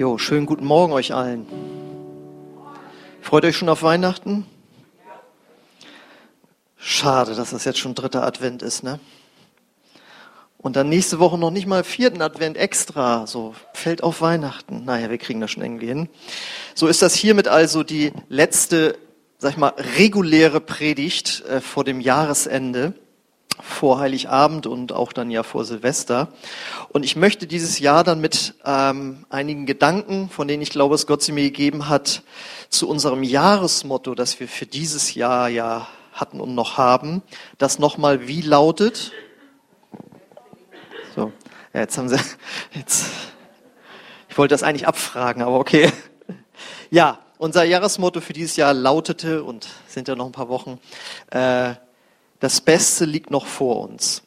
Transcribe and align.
Jo, 0.00 0.16
schönen 0.16 0.46
guten 0.46 0.64
Morgen 0.64 0.94
euch 0.94 1.12
allen. 1.12 1.46
Freut 3.20 3.44
euch 3.44 3.54
schon 3.54 3.68
auf 3.68 3.82
Weihnachten? 3.82 4.46
Schade, 6.78 7.34
dass 7.34 7.50
das 7.50 7.66
jetzt 7.66 7.80
schon 7.80 7.94
dritter 7.94 8.22
Advent 8.22 8.62
ist, 8.62 8.82
ne? 8.82 8.98
Und 10.56 10.76
dann 10.76 10.88
nächste 10.88 11.18
Woche 11.18 11.36
noch 11.36 11.50
nicht 11.50 11.66
mal 11.66 11.84
vierten 11.84 12.22
Advent 12.22 12.56
extra, 12.56 13.26
so 13.26 13.54
fällt 13.74 14.02
auf 14.02 14.22
Weihnachten. 14.22 14.86
Naja, 14.86 15.10
wir 15.10 15.18
kriegen 15.18 15.42
das 15.42 15.50
schon 15.50 15.62
irgendwie 15.62 15.88
hin. 15.88 16.08
So 16.74 16.86
ist 16.86 17.02
das 17.02 17.14
hiermit 17.14 17.48
also 17.48 17.82
die 17.82 18.14
letzte, 18.30 18.96
sag 19.36 19.50
ich 19.50 19.58
mal, 19.58 19.74
reguläre 19.98 20.62
Predigt 20.62 21.44
äh, 21.44 21.60
vor 21.60 21.84
dem 21.84 22.00
Jahresende 22.00 22.94
vor 23.62 23.98
Heiligabend 24.00 24.66
und 24.66 24.92
auch 24.92 25.12
dann 25.12 25.30
ja 25.30 25.42
vor 25.42 25.64
Silvester. 25.64 26.28
Und 26.88 27.04
ich 27.04 27.16
möchte 27.16 27.46
dieses 27.46 27.78
Jahr 27.78 28.04
dann 28.04 28.20
mit 28.20 28.54
ähm, 28.64 29.26
einigen 29.30 29.66
Gedanken, 29.66 30.28
von 30.28 30.48
denen 30.48 30.62
ich 30.62 30.70
glaube, 30.70 30.94
es 30.94 31.06
Gott 31.06 31.22
sie 31.22 31.32
mir 31.32 31.44
gegeben 31.44 31.88
hat, 31.88 32.22
zu 32.68 32.88
unserem 32.88 33.22
Jahresmotto, 33.22 34.14
das 34.14 34.40
wir 34.40 34.48
für 34.48 34.66
dieses 34.66 35.14
Jahr 35.14 35.48
ja 35.48 35.88
hatten 36.12 36.40
und 36.40 36.54
noch 36.54 36.76
haben, 36.76 37.22
das 37.58 37.78
nochmal 37.78 38.26
wie 38.28 38.42
lautet. 38.42 39.12
So, 41.14 41.32
ja, 41.72 41.80
jetzt 41.80 41.98
haben 41.98 42.08
sie, 42.08 42.16
jetzt, 42.72 43.06
ich 44.28 44.38
wollte 44.38 44.54
das 44.54 44.62
eigentlich 44.62 44.86
abfragen, 44.86 45.42
aber 45.42 45.58
okay. 45.58 45.90
Ja, 46.90 47.20
unser 47.38 47.64
Jahresmotto 47.64 48.20
für 48.20 48.32
dieses 48.32 48.56
Jahr 48.56 48.74
lautete, 48.74 49.42
und 49.42 49.68
sind 49.86 50.08
ja 50.08 50.14
noch 50.14 50.26
ein 50.26 50.32
paar 50.32 50.48
Wochen, 50.48 50.78
äh, 51.30 51.74
das 52.40 52.60
Beste 52.60 53.04
liegt 53.04 53.30
noch 53.30 53.46
vor 53.46 53.88
uns. 53.88 54.22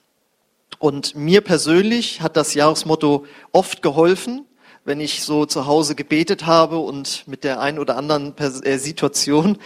Und 0.80 1.16
mir 1.16 1.42
persönlich 1.42 2.22
hat 2.22 2.38
das 2.38 2.54
Jahresmotto 2.54 3.26
oft 3.52 3.82
geholfen, 3.82 4.46
wenn 4.86 5.00
ich 5.00 5.22
so 5.24 5.46
zu 5.46 5.66
Hause 5.66 5.96
gebetet 5.96 6.46
habe 6.46 6.78
und 6.78 7.26
mit 7.26 7.44
der 7.46 7.62
einen 7.62 7.80
oder 7.80 7.96
anderen 7.96 8.38
äh, 8.38 8.78
Situation 8.78 9.58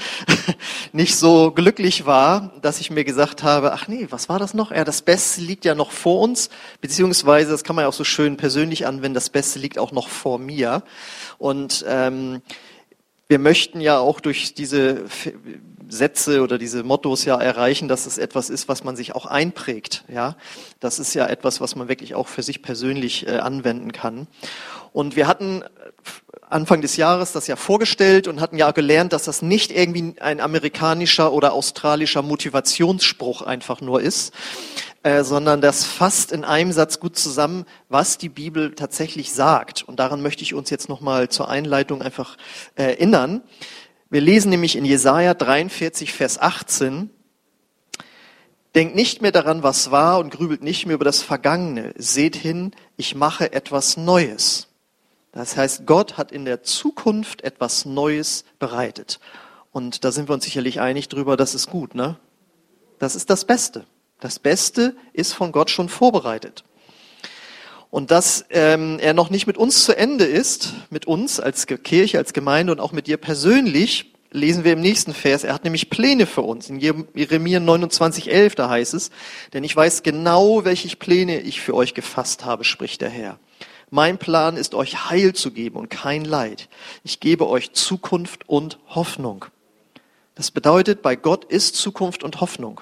nicht 0.94 1.16
so 1.16 1.52
glücklich 1.52 2.06
war, 2.06 2.54
dass 2.62 2.80
ich 2.80 2.92
mir 2.92 3.04
gesagt 3.04 3.42
habe, 3.42 3.74
ach 3.74 3.88
nee, 3.88 4.08
was 4.12 4.30
war 4.30 4.38
das 4.38 4.54
noch? 4.54 4.72
Ja, 4.72 4.84
das 4.84 5.02
Beste 5.02 5.42
liegt 5.42 5.66
ja 5.66 5.74
noch 5.74 5.92
vor 5.92 6.22
uns, 6.22 6.50
beziehungsweise, 6.82 7.50
das 7.52 7.64
kann 7.64 7.76
man 7.76 7.84
ja 7.84 7.90
auch 7.90 7.94
so 7.94 8.04
schön 8.04 8.38
persönlich 8.38 8.86
anwenden, 8.86 9.16
das 9.16 9.32
Beste 9.32 9.58
liegt 9.58 9.80
auch 9.80 9.92
noch 9.92 10.10
vor 10.10 10.38
mir. 10.38 10.84
Und 11.40 11.84
ähm, 11.88 12.42
wir 13.28 13.40
möchten 13.40 13.82
ja 13.82 13.98
auch 13.98 14.20
durch 14.20 14.54
diese 14.54 15.06
Sätze 15.90 16.42
oder 16.42 16.58
diese 16.58 16.84
Mottos 16.84 17.26
ja 17.26 17.40
erreichen, 17.40 17.88
dass 17.88 18.06
es 18.06 18.18
etwas 18.18 18.50
ist, 18.50 18.68
was 18.68 18.84
man 18.84 18.96
sich 18.96 19.16
auch 19.16 19.26
einprägt. 19.26 20.04
Ja, 20.08 20.36
das 20.80 21.00
ist 21.00 21.14
ja 21.14 21.28
etwas, 21.28 21.62
was 21.62 21.76
man 21.76 21.88
wirklich 21.88 22.16
auch 22.16 22.28
für 22.28 22.44
sich 22.44 22.62
persönlich 22.62 23.28
äh, 23.28 23.38
anwenden 23.38 23.92
kann. 23.92 24.28
Und 24.94 25.16
wir 25.16 25.28
hatten 25.28 25.64
Anfang 26.50 26.82
des 26.82 26.96
Jahres 26.96 27.34
das 27.34 27.48
ja 27.48 27.58
vorgestellt 27.58 28.28
und 28.28 28.40
hatten 28.40 28.58
ja 28.58 28.72
gelernt, 28.72 29.12
dass 29.12 29.26
das 29.26 29.42
nicht 29.42 29.72
irgendwie 29.72 30.16
ein 30.22 30.40
amerikanischer 30.40 31.34
oder 31.34 31.54
australischer 31.54 32.22
Motivationsspruch 32.22 33.42
einfach 33.42 33.82
nur 33.82 34.02
ist, 34.02 34.34
äh, 35.04 35.24
sondern 35.24 35.60
das 35.60 35.84
fasst 35.84 36.32
in 36.32 36.46
einem 36.46 36.72
Satz 36.72 37.00
gut 37.00 37.18
zusammen, 37.18 37.66
was 37.90 38.18
die 38.18 38.30
Bibel 38.30 38.74
tatsächlich 38.76 39.34
sagt. 39.34 39.84
Und 39.84 40.00
daran 40.00 40.22
möchte 40.22 40.44
ich 40.44 40.54
uns 40.54 40.70
jetzt 40.70 40.88
nochmal 40.88 41.28
zur 41.28 41.50
Einleitung 41.50 42.02
einfach 42.02 42.38
erinnern. 42.76 43.42
Wir 44.10 44.22
lesen 44.22 44.50
nämlich 44.50 44.76
in 44.76 44.86
Jesaja 44.86 45.34
43, 45.34 46.14
Vers 46.14 46.40
18, 46.40 47.10
Denkt 48.78 48.96
nicht 48.96 49.24
mehr 49.24 49.32
daran, 49.32 49.64
was 49.64 49.90
war 49.90 50.20
und 50.20 50.30
grübelt 50.30 50.62
nicht 50.62 50.86
mehr 50.86 50.94
über 50.94 51.04
das 51.04 51.24
Vergangene. 51.24 51.96
Seht 51.98 52.36
hin, 52.36 52.76
ich 52.96 53.16
mache 53.16 53.52
etwas 53.52 53.98
Neues. 53.98 54.68
Das 55.32 55.58
heißt, 55.58 55.88
Gott 55.88 56.18
hat 56.18 56.32
in 56.32 56.46
der 56.46 56.62
Zukunft 56.62 57.42
etwas 57.42 57.86
Neues 57.86 58.46
bereitet. 58.60 59.20
Und 59.72 60.04
da 60.04 60.12
sind 60.12 60.30
wir 60.30 60.36
uns 60.36 60.44
sicherlich 60.44 60.80
einig 60.80 61.10
drüber, 61.10 61.38
das 61.38 61.56
ist 61.56 61.72
gut, 61.72 61.96
ne? 61.96 62.20
Das 63.00 63.16
ist 63.16 63.32
das 63.32 63.46
Beste. 63.46 63.86
Das 64.20 64.38
Beste 64.38 64.96
ist 65.12 65.34
von 65.34 65.52
Gott 65.52 65.72
schon 65.72 65.90
vorbereitet. 65.90 66.64
Und 67.90 68.12
dass 68.12 68.46
ähm, 68.50 69.00
er 69.00 69.14
noch 69.14 69.30
nicht 69.30 69.48
mit 69.48 69.58
uns 69.58 69.86
zu 69.86 69.98
Ende 69.98 70.26
ist, 70.26 70.74
mit 70.90 71.06
uns 71.06 71.40
als 71.40 71.66
Kirche, 71.68 72.18
als 72.18 72.34
Gemeinde 72.34 72.72
und 72.74 72.80
auch 72.80 72.92
mit 72.92 73.08
dir 73.08 73.18
persönlich, 73.18 74.14
lesen 74.32 74.64
wir 74.64 74.74
im 74.74 74.82
nächsten 74.82 75.14
Vers. 75.14 75.44
Er 75.44 75.54
hat 75.54 75.64
nämlich 75.64 75.90
Pläne 75.90 76.26
für 76.26 76.42
uns. 76.42 76.70
In 76.70 76.80
Jeremia 76.80 77.60
29, 77.60 78.32
11, 78.32 78.56
da 78.56 78.70
heißt 78.70 78.94
es, 78.94 79.10
denn 79.54 79.64
ich 79.64 79.76
weiß 79.76 80.04
genau, 80.04 80.66
welche 80.66 80.96
Pläne 80.96 81.40
ich 81.40 81.62
für 81.62 81.74
euch 81.74 81.94
gefasst 81.94 82.46
habe, 82.46 82.64
spricht 82.64 83.02
der 83.02 83.10
Herr. 83.10 83.40
Mein 83.90 84.18
Plan 84.18 84.58
ist, 84.58 84.76
euch 84.76 85.10
Heil 85.10 85.34
zu 85.34 85.52
geben 85.52 85.78
und 85.78 85.90
kein 85.90 86.26
Leid. 86.26 86.68
Ich 87.04 87.22
gebe 87.22 87.48
euch 87.48 87.72
Zukunft 87.72 88.50
und 88.50 88.80
Hoffnung. 88.88 89.46
Das 90.36 90.52
bedeutet, 90.52 91.02
bei 91.02 91.16
Gott 91.16 91.46
ist 91.46 91.76
Zukunft 91.76 92.24
und 92.24 92.42
Hoffnung. 92.42 92.82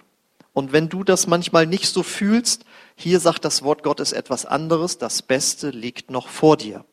Und 0.51 0.73
wenn 0.73 0.89
du 0.89 1.03
das 1.03 1.27
manchmal 1.27 1.67
nicht 1.67 1.85
so 1.85 2.01
fühlst, 2.01 2.65
hier 2.95 3.19
sagt 3.19 3.45
das 3.45 3.63
Wort 3.63 3.83
Gottes 3.83 4.13
etwas 4.13 4.45
anderes. 4.45 4.97
Das 4.97 5.21
Beste 5.21 5.69
liegt 5.69 6.09
noch 6.09 6.29
vor 6.29 6.57
dir. 6.57 6.85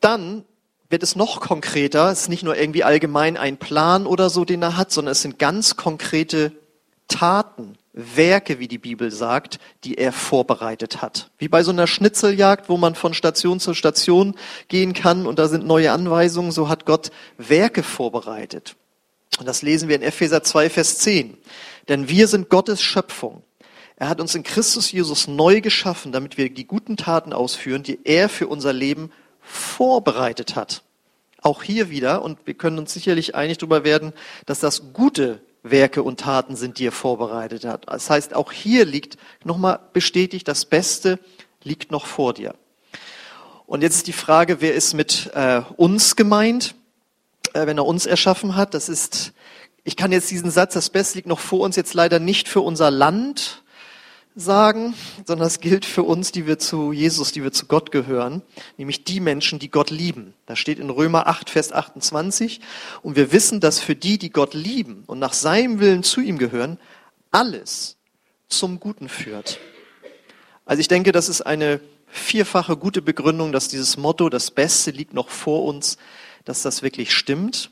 Dann 0.00 0.44
wird 0.90 1.02
es 1.02 1.16
noch 1.16 1.40
konkreter. 1.40 2.10
Es 2.10 2.22
ist 2.22 2.28
nicht 2.28 2.42
nur 2.42 2.56
irgendwie 2.56 2.84
allgemein 2.84 3.36
ein 3.36 3.56
Plan 3.56 4.06
oder 4.06 4.28
so, 4.28 4.44
den 4.44 4.62
er 4.62 4.76
hat, 4.76 4.92
sondern 4.92 5.12
es 5.12 5.22
sind 5.22 5.38
ganz 5.38 5.76
konkrete 5.76 6.52
Taten, 7.08 7.76
Werke, 7.94 8.58
wie 8.58 8.68
die 8.68 8.78
Bibel 8.78 9.10
sagt, 9.10 9.58
die 9.84 9.96
er 9.96 10.12
vorbereitet 10.12 11.02
hat. 11.02 11.30
Wie 11.38 11.48
bei 11.48 11.62
so 11.62 11.70
einer 11.70 11.86
Schnitzeljagd, 11.86 12.68
wo 12.68 12.78
man 12.78 12.94
von 12.94 13.12
Station 13.12 13.60
zu 13.60 13.74
Station 13.74 14.34
gehen 14.68 14.94
kann 14.94 15.26
und 15.26 15.38
da 15.38 15.48
sind 15.48 15.66
neue 15.66 15.92
Anweisungen, 15.92 16.52
so 16.52 16.68
hat 16.68 16.86
Gott 16.86 17.10
Werke 17.36 17.82
vorbereitet. 17.82 18.76
Und 19.38 19.46
das 19.46 19.62
lesen 19.62 19.88
wir 19.88 19.96
in 19.96 20.02
Epheser 20.02 20.42
2, 20.42 20.70
Vers 20.70 20.98
10. 20.98 21.36
Denn 21.88 22.08
wir 22.08 22.28
sind 22.28 22.48
Gottes 22.48 22.80
Schöpfung. 22.80 23.42
Er 23.96 24.08
hat 24.08 24.20
uns 24.20 24.34
in 24.34 24.42
Christus 24.42 24.90
Jesus 24.90 25.28
neu 25.28 25.60
geschaffen, 25.60 26.12
damit 26.12 26.36
wir 26.36 26.50
die 26.50 26.66
guten 26.66 26.96
Taten 26.96 27.32
ausführen, 27.32 27.82
die 27.82 28.00
er 28.04 28.28
für 28.28 28.48
unser 28.48 28.72
Leben 28.72 29.10
vorbereitet 29.40 30.56
hat. 30.56 30.82
Auch 31.40 31.62
hier 31.62 31.90
wieder, 31.90 32.22
und 32.22 32.38
wir 32.44 32.54
können 32.54 32.78
uns 32.78 32.92
sicherlich 32.92 33.34
einig 33.34 33.58
darüber 33.58 33.84
werden, 33.84 34.12
dass 34.46 34.60
das 34.60 34.92
gute 34.92 35.40
Werke 35.62 36.02
und 36.02 36.20
Taten 36.20 36.56
sind, 36.56 36.78
die 36.78 36.86
er 36.86 36.92
vorbereitet 36.92 37.64
hat. 37.64 37.88
Das 37.88 38.10
heißt, 38.10 38.34
auch 38.34 38.52
hier 38.52 38.84
liegt 38.84 39.16
nochmal 39.44 39.80
bestätigt, 39.92 40.48
das 40.48 40.64
Beste 40.64 41.18
liegt 41.62 41.90
noch 41.90 42.06
vor 42.06 42.34
dir. 42.34 42.54
Und 43.66 43.82
jetzt 43.82 43.96
ist 43.96 44.06
die 44.06 44.12
Frage, 44.12 44.60
wer 44.60 44.74
ist 44.74 44.94
mit 44.94 45.30
äh, 45.34 45.62
uns 45.76 46.16
gemeint? 46.16 46.74
äh, 47.54 47.66
wenn 47.66 47.78
er 47.78 47.86
uns 47.86 48.06
erschaffen 48.06 48.56
hat. 48.56 48.74
Das 48.74 48.88
ist, 48.88 49.32
ich 49.84 49.96
kann 49.96 50.12
jetzt 50.12 50.30
diesen 50.30 50.50
Satz, 50.50 50.74
das 50.74 50.90
Beste 50.90 51.18
liegt 51.18 51.28
noch 51.28 51.40
vor 51.40 51.60
uns, 51.60 51.76
jetzt 51.76 51.94
leider 51.94 52.18
nicht 52.18 52.48
für 52.48 52.60
unser 52.60 52.90
Land 52.90 53.61
sagen, 54.34 54.94
sondern 55.26 55.46
es 55.46 55.60
gilt 55.60 55.84
für 55.84 56.02
uns, 56.02 56.32
die 56.32 56.46
wir 56.46 56.58
zu 56.58 56.92
Jesus, 56.92 57.32
die 57.32 57.42
wir 57.42 57.52
zu 57.52 57.66
Gott 57.66 57.90
gehören, 57.90 58.42
nämlich 58.76 59.04
die 59.04 59.20
Menschen, 59.20 59.58
die 59.58 59.70
Gott 59.70 59.90
lieben. 59.90 60.34
Da 60.46 60.56
steht 60.56 60.78
in 60.78 60.90
Römer 60.90 61.26
8, 61.26 61.50
Vers 61.50 61.72
28, 61.72 62.60
und 63.02 63.16
wir 63.16 63.32
wissen, 63.32 63.60
dass 63.60 63.80
für 63.80 63.94
die, 63.94 64.18
die 64.18 64.30
Gott 64.30 64.54
lieben 64.54 65.04
und 65.06 65.18
nach 65.18 65.32
seinem 65.34 65.80
Willen 65.80 66.02
zu 66.02 66.20
ihm 66.20 66.38
gehören, 66.38 66.78
alles 67.30 67.96
zum 68.48 68.80
Guten 68.80 69.08
führt. 69.08 69.58
Also 70.64 70.80
ich 70.80 70.88
denke, 70.88 71.12
das 71.12 71.28
ist 71.28 71.42
eine 71.42 71.80
vierfache 72.06 72.76
gute 72.76 73.02
Begründung, 73.02 73.52
dass 73.52 73.68
dieses 73.68 73.96
Motto, 73.96 74.28
das 74.28 74.50
Beste 74.50 74.90
liegt 74.90 75.14
noch 75.14 75.28
vor 75.28 75.64
uns, 75.64 75.96
dass 76.44 76.62
das 76.62 76.82
wirklich 76.82 77.12
stimmt. 77.12 77.70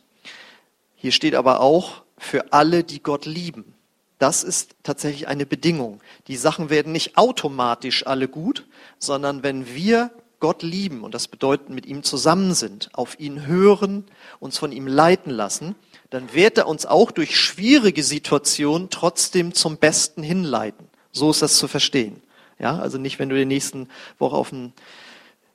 Hier 0.97 1.13
steht 1.13 1.35
aber 1.35 1.61
auch 1.61 2.03
für 2.19 2.53
alle, 2.53 2.85
die 2.85 3.03
Gott 3.03 3.27
lieben. 3.27 3.75
Das 4.21 4.45
ist 4.45 4.77
tatsächlich 4.83 5.29
eine 5.29 5.47
Bedingung. 5.47 6.03
Die 6.29 6.37
Sachen 6.37 6.69
werden 6.69 6.93
nicht 6.93 7.17
automatisch 7.17 8.07
alle 8.07 8.29
gut, 8.29 8.67
sondern 8.99 9.43
wenn 9.43 9.75
wir 9.75 10.11
Gott 10.41 10.63
lieben, 10.63 11.05
und 11.05 11.15
das 11.15 11.27
bedeutet 11.27 11.71
mit 11.71 11.87
ihm 11.87 12.03
zusammen 12.03 12.53
sind, 12.53 12.91
auf 12.93 13.19
ihn 13.19 13.47
hören, 13.47 14.05
uns 14.39 14.59
von 14.59 14.73
ihm 14.73 14.87
leiten 14.87 15.31
lassen, 15.31 15.75
dann 16.11 16.35
wird 16.35 16.59
er 16.59 16.69
uns 16.69 16.85
auch 16.85 17.13
durch 17.13 17.41
schwierige 17.41 18.03
Situationen 18.03 18.91
trotzdem 18.91 19.55
zum 19.55 19.79
Besten 19.79 20.23
hinleiten. 20.23 20.87
So 21.13 21.31
ist 21.31 21.41
das 21.41 21.57
zu 21.57 21.67
verstehen. 21.67 22.21
Ja, 22.59 22.79
also 22.79 22.99
nicht, 22.99 23.19
wenn 23.19 23.31
du 23.31 23.37
die 23.37 23.47
nächsten 23.47 23.89
Woche 24.19 24.37
auf 24.37 24.51
dem 24.51 24.75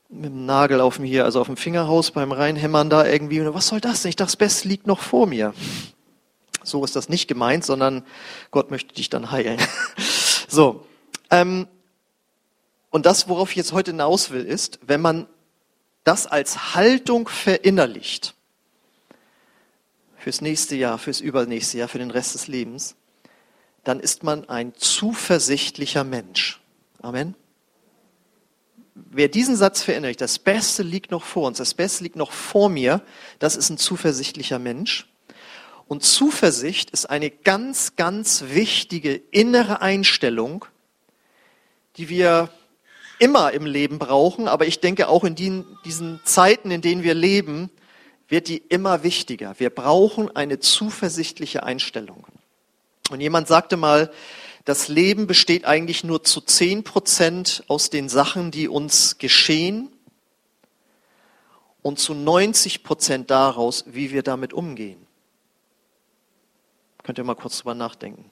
mit 0.10 0.32
dem 0.32 0.46
Nagel 0.46 0.82
auf 0.82 0.96
dem 0.96 1.06
hier, 1.06 1.26
also 1.26 1.42
auf 1.42 1.48
dem 1.48 1.58
Fingerhaus 1.58 2.12
beim 2.12 2.32
Reinhämmern 2.32 2.90
da 2.90 3.06
irgendwie, 3.06 3.44
was 3.54 3.68
soll 3.68 3.82
das 3.82 4.02
denn? 4.02 4.10
Ich 4.10 4.16
dachte, 4.16 4.28
das 4.28 4.38
Beste 4.38 4.68
liegt 4.68 4.88
noch 4.88 5.00
vor 5.00 5.28
mir. 5.28 5.54
So 6.68 6.84
ist 6.84 6.96
das 6.96 7.10
nicht 7.10 7.28
gemeint, 7.28 7.66
sondern 7.66 8.04
Gott 8.52 8.72
möchte 8.72 8.94
dich 8.94 9.10
dann 9.10 9.32
heilen. 9.32 9.60
so. 10.48 10.86
Ähm, 11.30 11.68
und 12.90 13.06
das, 13.06 13.28
worauf 13.28 13.50
ich 13.50 13.58
jetzt 13.58 13.74
heute 13.74 13.92
hinaus 13.92 14.32
will, 14.32 14.46
ist, 14.46 14.80
wenn 14.82 15.02
man 15.02 15.28
das 16.04 16.28
als 16.28 16.76
Haltung 16.76 17.28
verinnerlicht, 17.28 18.36
fürs 20.18 20.42
nächste 20.42 20.76
Jahr, 20.76 20.98
fürs 20.98 21.20
übernächste 21.20 21.78
Jahr, 21.78 21.88
für 21.88 22.00
den 22.00 22.10
Rest 22.10 22.34
des 22.34 22.48
Lebens, 22.48 22.96
dann 23.84 24.00
ist 24.00 24.24
man 24.24 24.50
ein 24.50 24.74
zuversichtlicher 24.76 26.04
Mensch. 26.04 26.62
Amen. 27.02 27.36
wer 28.96 29.28
diesen 29.28 29.56
Satz 29.56 29.84
verinnerlicht, 29.84 30.22
das 30.22 30.40
Beste 30.40 30.82
liegt 30.82 31.12
noch 31.12 31.24
vor 31.24 31.48
uns, 31.48 31.60
das 31.60 31.74
Beste 31.74 32.04
liegt 32.04 32.16
noch 32.16 32.32
vor 32.32 32.70
mir, 32.70 33.02
das 33.38 33.56
ist 33.56 33.70
ein 33.70 33.78
zuversichtlicher 33.78 34.58
Mensch. 34.58 35.08
Und 35.88 36.04
Zuversicht 36.04 36.90
ist 36.90 37.06
eine 37.06 37.30
ganz, 37.30 37.96
ganz 37.96 38.46
wichtige 38.50 39.14
innere 39.32 39.82
Einstellung, 39.82 40.66
die 41.98 42.10
wir 42.10 42.50
immer 43.20 43.52
im 43.54 43.66
Leben 43.66 44.00
brauchen, 44.00 44.48
aber 44.48 44.66
ich 44.66 44.80
denke 44.80 45.08
auch 45.08 45.24
in 45.24 45.36
diesen 45.36 46.20
Zeiten, 46.26 46.72
in 46.72 46.82
denen 46.82 47.04
wir 47.04 47.14
leben, 47.14 47.70
wird 48.28 48.48
die 48.48 48.58
immer 48.58 49.04
wichtiger. 49.04 49.56
Wir 49.60 49.70
brauchen 49.70 50.36
eine 50.36 50.60
zuversichtliche 50.60 51.64
Einstellung. 51.64 52.26
Und 53.12 53.22
jemand 53.22 53.48
sagte 53.48 53.78
mal, 53.78 54.12
das 54.66 54.88
Leben 54.88 55.28
besteht 55.28 55.66
eigentlich 55.66 56.04
nur 56.04 56.24
zu 56.24 56.42
zehn 56.42 56.84
Prozent 56.84 57.64
aus 57.68 57.92
den 57.92 58.10
Sachen, 58.10 58.50
die 58.50 58.68
uns 58.68 59.20
geschehen 59.20 59.90
und 61.84 62.00
zu 62.00 62.16
90 62.16 62.84
Prozent 62.84 63.30
daraus, 63.30 63.86
wie 63.88 64.12
wir 64.12 64.24
damit 64.24 64.54
umgehen. 64.54 65.05
Könnt 67.06 67.19
ihr 67.19 67.24
mal 67.24 67.36
kurz 67.36 67.60
drüber 67.60 67.75
nachdenken. 67.75 68.31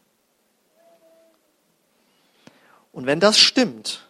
Und 2.92 3.06
wenn 3.06 3.20
das 3.20 3.38
stimmt, 3.38 4.08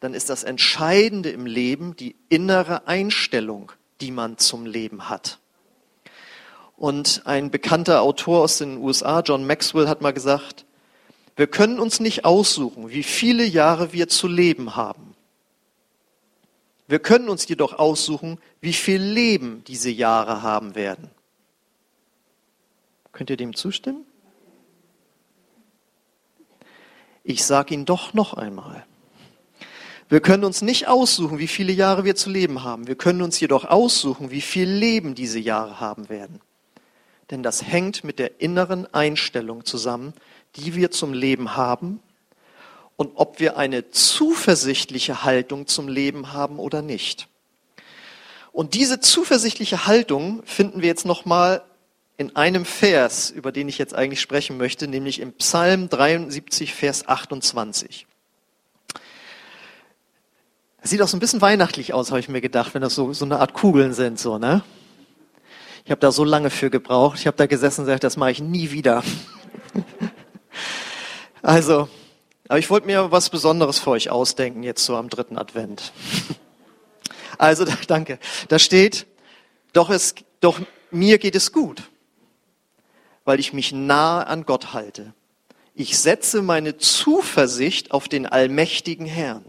dann 0.00 0.14
ist 0.14 0.30
das 0.30 0.42
Entscheidende 0.42 1.30
im 1.30 1.46
Leben 1.46 1.94
die 1.94 2.16
innere 2.28 2.88
Einstellung, 2.88 3.70
die 4.00 4.10
man 4.10 4.36
zum 4.36 4.66
Leben 4.66 5.08
hat. 5.08 5.38
Und 6.76 7.22
ein 7.24 7.52
bekannter 7.52 8.02
Autor 8.02 8.42
aus 8.42 8.58
den 8.58 8.78
USA, 8.78 9.20
John 9.20 9.46
Maxwell, 9.46 9.86
hat 9.86 10.02
mal 10.02 10.12
gesagt, 10.12 10.64
wir 11.36 11.46
können 11.46 11.78
uns 11.78 12.00
nicht 12.00 12.24
aussuchen, 12.24 12.90
wie 12.90 13.04
viele 13.04 13.44
Jahre 13.44 13.92
wir 13.92 14.08
zu 14.08 14.26
leben 14.26 14.74
haben. 14.74 15.14
Wir 16.88 16.98
können 16.98 17.28
uns 17.28 17.46
jedoch 17.46 17.78
aussuchen, 17.78 18.40
wie 18.60 18.72
viel 18.72 19.00
Leben 19.00 19.62
diese 19.68 19.90
Jahre 19.90 20.42
haben 20.42 20.74
werden. 20.74 21.12
Könnt 23.16 23.30
ihr 23.30 23.38
dem 23.38 23.54
zustimmen? 23.54 24.04
Ich 27.24 27.46
sage 27.46 27.72
ihn 27.72 27.86
doch 27.86 28.12
noch 28.12 28.34
einmal. 28.34 28.84
Wir 30.10 30.20
können 30.20 30.44
uns 30.44 30.60
nicht 30.60 30.86
aussuchen, 30.86 31.38
wie 31.38 31.46
viele 31.46 31.72
Jahre 31.72 32.04
wir 32.04 32.14
zu 32.14 32.28
leben 32.28 32.62
haben. 32.62 32.86
Wir 32.86 32.94
können 32.94 33.22
uns 33.22 33.40
jedoch 33.40 33.64
aussuchen, 33.64 34.30
wie 34.30 34.42
viel 34.42 34.68
Leben 34.68 35.14
diese 35.14 35.38
Jahre 35.38 35.80
haben 35.80 36.10
werden. 36.10 36.42
Denn 37.30 37.42
das 37.42 37.62
hängt 37.62 38.04
mit 38.04 38.18
der 38.18 38.42
inneren 38.42 38.86
Einstellung 38.92 39.64
zusammen, 39.64 40.12
die 40.56 40.74
wir 40.74 40.90
zum 40.90 41.14
Leben 41.14 41.56
haben 41.56 42.00
und 42.96 43.12
ob 43.14 43.40
wir 43.40 43.56
eine 43.56 43.90
zuversichtliche 43.92 45.24
Haltung 45.24 45.66
zum 45.66 45.88
Leben 45.88 46.34
haben 46.34 46.58
oder 46.58 46.82
nicht. 46.82 47.28
Und 48.52 48.74
diese 48.74 49.00
zuversichtliche 49.00 49.86
Haltung 49.86 50.42
finden 50.44 50.82
wir 50.82 50.88
jetzt 50.88 51.06
nochmal 51.06 51.62
in 52.16 52.34
einem 52.34 52.64
Vers, 52.64 53.30
über 53.30 53.52
den 53.52 53.68
ich 53.68 53.78
jetzt 53.78 53.94
eigentlich 53.94 54.20
sprechen 54.20 54.56
möchte, 54.56 54.88
nämlich 54.88 55.20
im 55.20 55.32
Psalm 55.34 55.88
73, 55.88 56.74
Vers 56.74 57.08
28. 57.08 58.06
Das 60.80 60.90
sieht 60.90 61.02
auch 61.02 61.08
so 61.08 61.16
ein 61.16 61.20
bisschen 61.20 61.40
weihnachtlich 61.40 61.92
aus, 61.92 62.10
habe 62.10 62.20
ich 62.20 62.28
mir 62.28 62.40
gedacht, 62.40 62.74
wenn 62.74 62.82
das 62.82 62.94
so, 62.94 63.12
so 63.12 63.24
eine 63.24 63.40
Art 63.40 63.54
Kugeln 63.54 63.92
sind, 63.92 64.18
so, 64.18 64.38
ne? 64.38 64.62
Ich 65.84 65.90
habe 65.90 66.00
da 66.00 66.10
so 66.10 66.24
lange 66.24 66.50
für 66.50 66.68
gebraucht. 66.68 67.20
Ich 67.20 67.28
habe 67.28 67.36
da 67.36 67.46
gesessen 67.46 67.82
und 67.82 67.86
gesagt, 67.86 68.02
das 68.02 68.16
mache 68.16 68.32
ich 68.32 68.40
nie 68.40 68.70
wieder. 68.70 69.02
Also, 71.42 71.88
aber 72.48 72.58
ich 72.58 72.70
wollte 72.70 72.88
mir 72.88 73.12
was 73.12 73.30
Besonderes 73.30 73.78
für 73.78 73.90
euch 73.90 74.10
ausdenken, 74.10 74.64
jetzt 74.64 74.84
so 74.84 74.96
am 74.96 75.08
dritten 75.08 75.38
Advent. 75.38 75.92
Also, 77.38 77.66
danke. 77.86 78.18
Da 78.48 78.58
steht, 78.58 79.06
doch, 79.72 79.90
es, 79.90 80.14
doch 80.40 80.58
mir 80.90 81.18
geht 81.18 81.36
es 81.36 81.52
gut, 81.52 81.82
weil 83.26 83.38
ich 83.40 83.52
mich 83.52 83.72
nahe 83.72 84.26
an 84.26 84.46
Gott 84.46 84.72
halte. 84.72 85.12
Ich 85.74 85.98
setze 85.98 86.40
meine 86.40 86.78
Zuversicht 86.78 87.90
auf 87.90 88.08
den 88.08 88.24
allmächtigen 88.24 89.04
Herrn. 89.04 89.44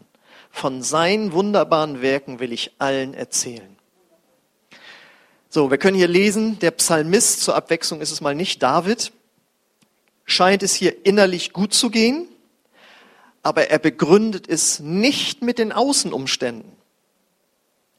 Von 0.51 0.81
seinen 0.81 1.31
wunderbaren 1.31 2.01
Werken 2.01 2.41
will 2.41 2.51
ich 2.51 2.73
allen 2.79 3.13
erzählen. 3.13 3.77
So, 5.47 5.71
wir 5.71 5.77
können 5.77 5.95
hier 5.95 6.09
lesen, 6.09 6.59
der 6.59 6.71
Psalmist, 6.71 7.41
zur 7.41 7.55
Abwechslung 7.55 8.01
ist 8.01 8.11
es 8.11 8.19
mal 8.19 8.35
nicht 8.35 8.61
David, 8.61 9.13
scheint 10.25 10.63
es 10.63 10.73
hier 10.73 11.05
innerlich 11.05 11.53
gut 11.53 11.73
zu 11.73 11.89
gehen, 11.89 12.27
aber 13.43 13.69
er 13.69 13.79
begründet 13.79 14.49
es 14.49 14.79
nicht 14.79 15.41
mit 15.41 15.59
den 15.59 15.71
Außenumständen. 15.71 16.73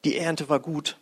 Die 0.04 0.18
Ernte 0.18 0.48
war 0.48 0.60
gut, 0.60 0.98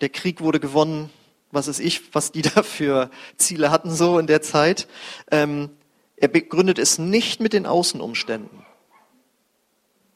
der 0.00 0.08
Krieg 0.08 0.40
wurde 0.40 0.58
gewonnen, 0.58 1.10
was 1.54 1.68
ist 1.68 1.80
ich, 1.80 2.14
was 2.14 2.32
die 2.32 2.42
da 2.42 2.62
für 2.62 3.10
Ziele 3.36 3.70
hatten 3.70 3.90
so 3.90 4.18
in 4.18 4.26
der 4.26 4.42
Zeit. 4.42 4.88
Ähm, 5.30 5.70
er 6.16 6.28
begründet 6.28 6.78
es 6.78 6.98
nicht 6.98 7.40
mit 7.40 7.52
den 7.52 7.66
Außenumständen. 7.66 8.64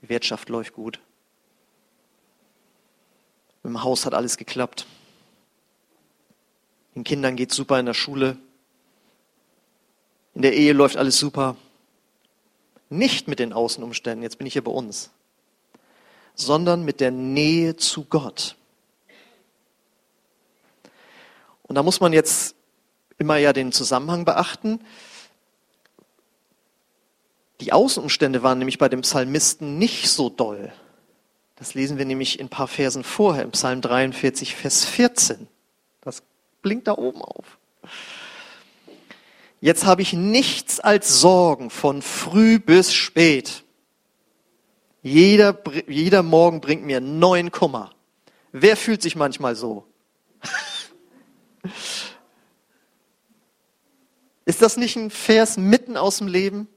Die 0.03 0.09
Wirtschaft 0.09 0.49
läuft 0.49 0.73
gut. 0.75 1.01
Im 3.65 3.83
Haus 3.83 4.07
hat 4.07 4.15
alles 4.15 4.37
geklappt. 4.37 4.87
Den 6.95 7.05
Kindern 7.05 7.37
geht 7.37 7.53
super 7.53 7.79
in 7.79 7.87
der 7.87 7.95
Schule. 7.95 8.39
In 10.35 10.43
der 10.43 10.55
Ehe 10.55 10.73
läuft 10.73 10.97
alles 10.97 11.19
super. 11.19 11.57
Nicht 12.91 13.29
mit 13.29 13.39
den 13.39 13.53
Außenumständen, 13.53 14.23
jetzt 14.23 14.39
bin 14.39 14.47
ich 14.47 14.55
hier 14.55 14.65
bei 14.65 14.71
uns, 14.71 15.11
sondern 16.35 16.85
mit 16.85 17.01
der 17.01 17.11
Nähe 17.11 17.77
zu 17.77 18.05
Gott. 18.05 18.57
Und 21.69 21.75
da 21.75 21.83
muss 21.83 22.01
man 22.01 22.13
jetzt 22.13 22.57
immer 23.19 23.37
ja 23.37 23.53
den 23.53 23.73
Zusammenhang 23.73 24.25
beachten. 24.25 24.81
Die 27.61 27.73
Außenumstände 27.73 28.43
waren 28.43 28.59
nämlich 28.59 28.79
bei 28.79 28.89
dem 28.89 29.03
Psalmisten 29.03 29.79
nicht 29.79 30.09
so 30.09 30.31
doll. 30.31 30.73
Das 31.57 31.75
lesen 31.75 31.99
wir 31.99 32.05
nämlich 32.05 32.39
in 32.39 32.47
ein 32.47 32.51
paar 32.51 32.69
Versen 32.69 33.03
vorher, 33.05 33.43
im 33.43 33.51
Psalm 33.51 33.81
43, 33.81 34.55
Vers 34.55 34.85
14. 34.85 35.49
Das 36.01 36.23
blinkt 36.63 36.87
da 36.87 36.93
oben 36.97 37.21
auf. 37.21 37.59
Jetzt 39.61 39.85
habe 39.85 40.03
ich 40.03 40.13
nichts 40.13 40.79
als 40.79 41.21
Sorgen 41.21 41.71
von 41.71 42.01
früh 42.01 42.61
bis 42.61 42.95
spät. 42.95 43.65
Jeder, 45.03 45.59
jeder 45.89 46.23
Morgen 46.23 46.61
bringt 46.61 46.85
mir 46.85 47.01
neuen 47.01 47.51
Kummer. 47.51 47.91
Wer 48.53 48.77
fühlt 48.77 49.03
sich 49.03 49.17
manchmal 49.17 49.57
so? 49.57 49.85
Ist 54.45 54.63
das 54.63 54.77
nicht 54.77 54.97
ein 54.97 55.11
Vers 55.11 55.57
mitten 55.57 55.97
aus 55.97 56.19
dem 56.19 56.29
Leben? 56.29 56.69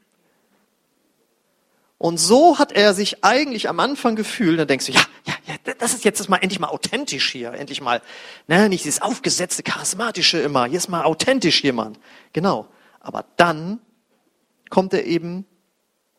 Und 1.98 2.18
so 2.18 2.58
hat 2.58 2.72
er 2.72 2.94
sich 2.96 3.24
eigentlich 3.24 3.70
am 3.70 3.80
Anfang 3.80 4.16
gefühlt, 4.16 4.60
dann 4.60 4.68
denkst 4.68 4.88
du, 4.88 4.92
ja, 4.92 5.02
ja, 5.26 5.36
ja, 5.46 5.74
das 5.78 5.94
ist 5.94 6.04
jetzt 6.04 6.28
mal 6.30 6.38
endlich 6.38 6.60
mal 6.60 6.70
authentisch 6.70 7.32
hier, 7.32 7.54
endlich 7.54 7.80
mal, 7.80 8.02
ne, 8.48 8.70
nicht 8.70 8.86
dieses 8.86 9.04
aufgesetzte, 9.04 9.62
charismatische 9.62 10.40
immer, 10.40 10.66
hier 10.66 10.80
ist 10.80 10.90
mal 10.90 11.04
authentisch 11.04 11.64
jemand. 11.64 12.00
Genau. 12.34 12.68
Aber 13.00 13.26
dann 13.38 13.80
kommt 14.72 14.94
er 14.94 15.06
eben 15.06 15.46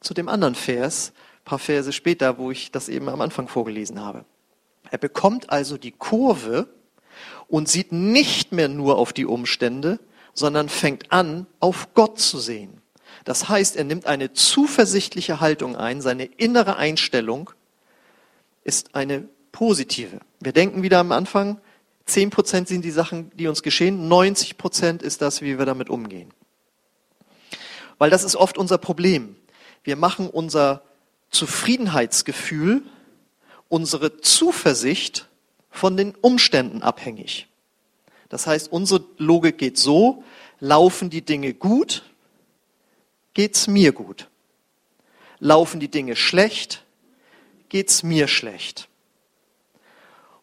zu 0.00 0.14
dem 0.14 0.28
anderen 0.28 0.54
Vers, 0.54 1.12
paar 1.44 1.58
Verse 1.58 1.92
später, 1.92 2.38
wo 2.38 2.50
ich 2.50 2.70
das 2.70 2.88
eben 2.88 3.08
am 3.08 3.20
Anfang 3.20 3.48
vorgelesen 3.48 4.00
habe. 4.00 4.24
Er 4.90 4.98
bekommt 4.98 5.50
also 5.50 5.78
die 5.78 5.92
Kurve 5.92 6.68
und 7.52 7.68
sieht 7.68 7.92
nicht 7.92 8.52
mehr 8.52 8.68
nur 8.68 8.96
auf 8.96 9.12
die 9.12 9.26
Umstände, 9.26 10.00
sondern 10.32 10.70
fängt 10.70 11.12
an, 11.12 11.46
auf 11.60 11.92
Gott 11.92 12.18
zu 12.18 12.38
sehen. 12.38 12.80
Das 13.24 13.50
heißt, 13.50 13.76
er 13.76 13.84
nimmt 13.84 14.06
eine 14.06 14.32
zuversichtliche 14.32 15.38
Haltung 15.38 15.76
ein, 15.76 16.00
seine 16.00 16.24
innere 16.24 16.76
Einstellung 16.76 17.50
ist 18.64 18.94
eine 18.94 19.28
positive. 19.52 20.20
Wir 20.40 20.52
denken 20.52 20.82
wieder 20.82 20.98
am 20.98 21.12
Anfang, 21.12 21.60
10 22.06 22.30
Prozent 22.30 22.68
sind 22.68 22.86
die 22.86 22.90
Sachen, 22.90 23.30
die 23.36 23.48
uns 23.48 23.62
geschehen, 23.62 24.08
90 24.08 24.56
Prozent 24.56 25.02
ist 25.02 25.20
das, 25.20 25.42
wie 25.42 25.58
wir 25.58 25.66
damit 25.66 25.90
umgehen. 25.90 26.32
Weil 27.98 28.08
das 28.08 28.24
ist 28.24 28.34
oft 28.34 28.56
unser 28.56 28.78
Problem. 28.78 29.36
Wir 29.84 29.96
machen 29.96 30.30
unser 30.30 30.84
Zufriedenheitsgefühl, 31.30 32.82
unsere 33.68 34.22
Zuversicht 34.22 35.28
von 35.72 35.96
den 35.96 36.14
Umständen 36.14 36.82
abhängig. 36.82 37.48
Das 38.28 38.46
heißt, 38.46 38.70
unsere 38.70 39.04
Logik 39.18 39.58
geht 39.58 39.76
so, 39.76 40.22
laufen 40.60 41.10
die 41.10 41.22
Dinge 41.22 41.52
gut, 41.52 42.04
geht's 43.34 43.66
mir 43.66 43.92
gut. 43.92 44.28
Laufen 45.40 45.80
die 45.80 45.90
Dinge 45.90 46.14
schlecht, 46.14 46.84
geht's 47.68 48.04
mir 48.04 48.28
schlecht. 48.28 48.88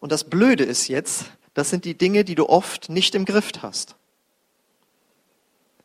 Und 0.01 0.11
das 0.11 0.25
Blöde 0.25 0.65
ist 0.65 0.89
jetzt, 0.89 1.25
das 1.53 1.69
sind 1.69 1.85
die 1.85 1.97
Dinge, 1.97 2.25
die 2.25 2.35
du 2.35 2.49
oft 2.49 2.89
nicht 2.89 3.15
im 3.15 3.23
Griff 3.23 3.51
hast. 3.61 3.95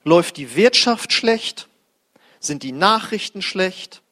Läuft 0.02 0.36
die 0.36 0.56
Wirtschaft 0.56 1.12
schlecht? 1.12 1.68
Sind 2.40 2.64
die 2.64 2.72
Nachrichten 2.72 3.40
schlecht? 3.40 4.02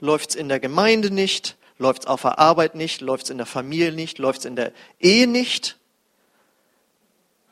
läuft's 0.00 0.34
in 0.34 0.48
der 0.48 0.60
Gemeinde 0.60 1.10
nicht, 1.10 1.56
läuft's 1.78 2.06
auf 2.06 2.22
der 2.22 2.38
Arbeit 2.38 2.74
nicht, 2.74 3.00
läuft's 3.00 3.30
in 3.30 3.38
der 3.38 3.46
Familie 3.46 3.92
nicht, 3.92 4.18
läuft's 4.18 4.44
in 4.44 4.56
der 4.56 4.72
Ehe 5.00 5.26
nicht, 5.26 5.78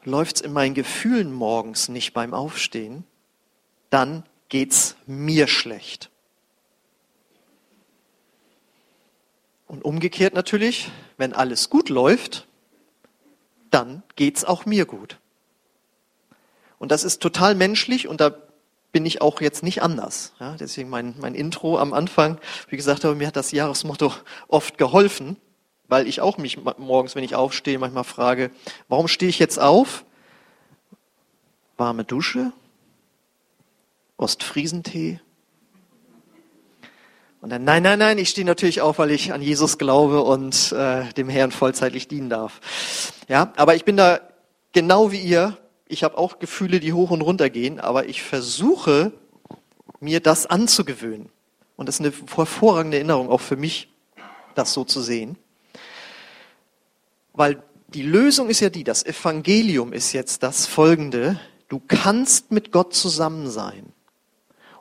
läuft's 0.04 0.40
in 0.40 0.52
meinen 0.52 0.75
Gefühlen 0.75 1.33
morgens 1.33 1.88
nicht 1.88 2.12
beim 2.12 2.35
Aufstehen, 2.35 3.04
dann 3.90 4.25
geht's 4.49 4.97
mir 5.06 5.47
schlecht. 5.47 6.11
Und 9.66 9.85
umgekehrt 9.85 10.35
natürlich, 10.35 10.90
wenn 11.16 11.33
alles 11.33 11.71
gut 11.71 11.88
läuft, 11.88 12.47
dann 13.71 14.02
geht's 14.14 14.45
auch 14.45 14.64
mir 14.64 14.87
gut. 14.87 15.18
Und 16.78 16.92
das 16.92 17.04
ist 17.04 17.21
total 17.21 17.54
menschlich 17.54 18.06
und 18.06 18.21
da 18.21 18.46
bin 18.97 19.05
ich 19.05 19.21
auch 19.21 19.43
jetzt 19.43 19.62
nicht 19.62 19.83
anders. 19.83 20.33
Ja, 20.41 20.57
deswegen 20.59 20.88
mein, 20.88 21.15
mein 21.21 21.35
Intro 21.35 21.79
am 21.79 21.93
Anfang, 21.93 22.38
wie 22.71 22.79
gesagt 22.79 23.05
habe, 23.05 23.15
mir 23.15 23.26
hat 23.26 23.37
das 23.37 23.53
Jahresmotto 23.53 24.11
oft 24.49 24.79
geholfen, 24.79 25.37
weil 25.87 26.09
ich 26.09 26.23
auch 26.23 26.38
mich 26.38 26.59
morgens, 26.79 27.15
wenn 27.15 27.23
ich 27.23 27.35
aufstehe, 27.35 27.79
manchmal 27.79 28.05
frage, 28.05 28.50
warum 28.88 29.07
stehe 29.07 29.29
ich 29.29 29.38
jetzt 29.38 29.61
auf? 29.61 30.07
Warme 31.76 32.05
Dusche? 32.05 32.53
Ostfriesentee? 34.17 35.21
Und 37.43 37.50
dann, 37.50 37.65
nein, 37.65 37.83
nein, 37.83 37.99
nein, 37.99 38.17
ich 38.17 38.31
stehe 38.31 38.47
natürlich 38.47 38.81
auf, 38.81 38.99
weil 38.99 39.11
ich 39.11 39.35
an 39.35 39.43
Jesus 39.43 39.76
glaube 39.76 40.23
und 40.23 40.73
äh, 40.73 41.12
dem 41.12 41.29
Herrn 41.29 41.53
vollzeitlich 41.53 42.09
dienen 42.09 42.31
darf. 42.31 43.12
Ja, 43.29 43.53
aber 43.57 43.75
ich 43.75 43.85
bin 43.85 43.99
da 43.99 44.21
genau 44.73 45.12
wie 45.12 45.21
ihr. 45.21 45.59
Ich 45.88 46.02
habe 46.02 46.19
auch 46.19 46.38
Gefühle, 46.38 46.81
die 46.81 46.93
hoch 46.93 47.11
und 47.11 47.21
runter 47.21 47.50
gehen, 47.50 47.81
aber 47.81 48.09
ich 48.09 48.23
versuche, 48.23 49.12
mir 50.00 50.21
das 50.21 50.47
anzugewöhnen. 50.47 51.31
Und 51.76 51.88
das 51.88 52.00
ist 52.00 52.07
eine 52.07 52.12
hervorragende 52.35 52.97
Erinnerung 52.97 53.28
auch 53.28 53.40
für 53.40 53.57
mich, 53.57 53.88
das 54.55 54.73
so 54.73 54.85
zu 54.85 55.00
sehen. 55.00 55.37
Weil 57.33 57.62
die 57.88 58.02
Lösung 58.02 58.49
ist 58.49 58.61
ja 58.61 58.71
die, 58.71 58.85
das 58.85 59.05
Evangelium 59.05 59.93
ist 59.93 60.12
jetzt 60.12 60.43
das 60.43 60.66
folgende. 60.66 61.38
Du 61.69 61.81
kannst 61.87 62.50
mit 62.50 62.73
Gott 62.73 62.95
zusammen 62.95 63.49
sein. 63.50 63.93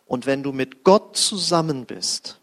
Und 0.05 0.25
wenn 0.25 0.43
du 0.43 0.51
mit 0.51 0.83
Gott 0.83 1.17
zusammen 1.17 1.85
bist, 1.85 2.39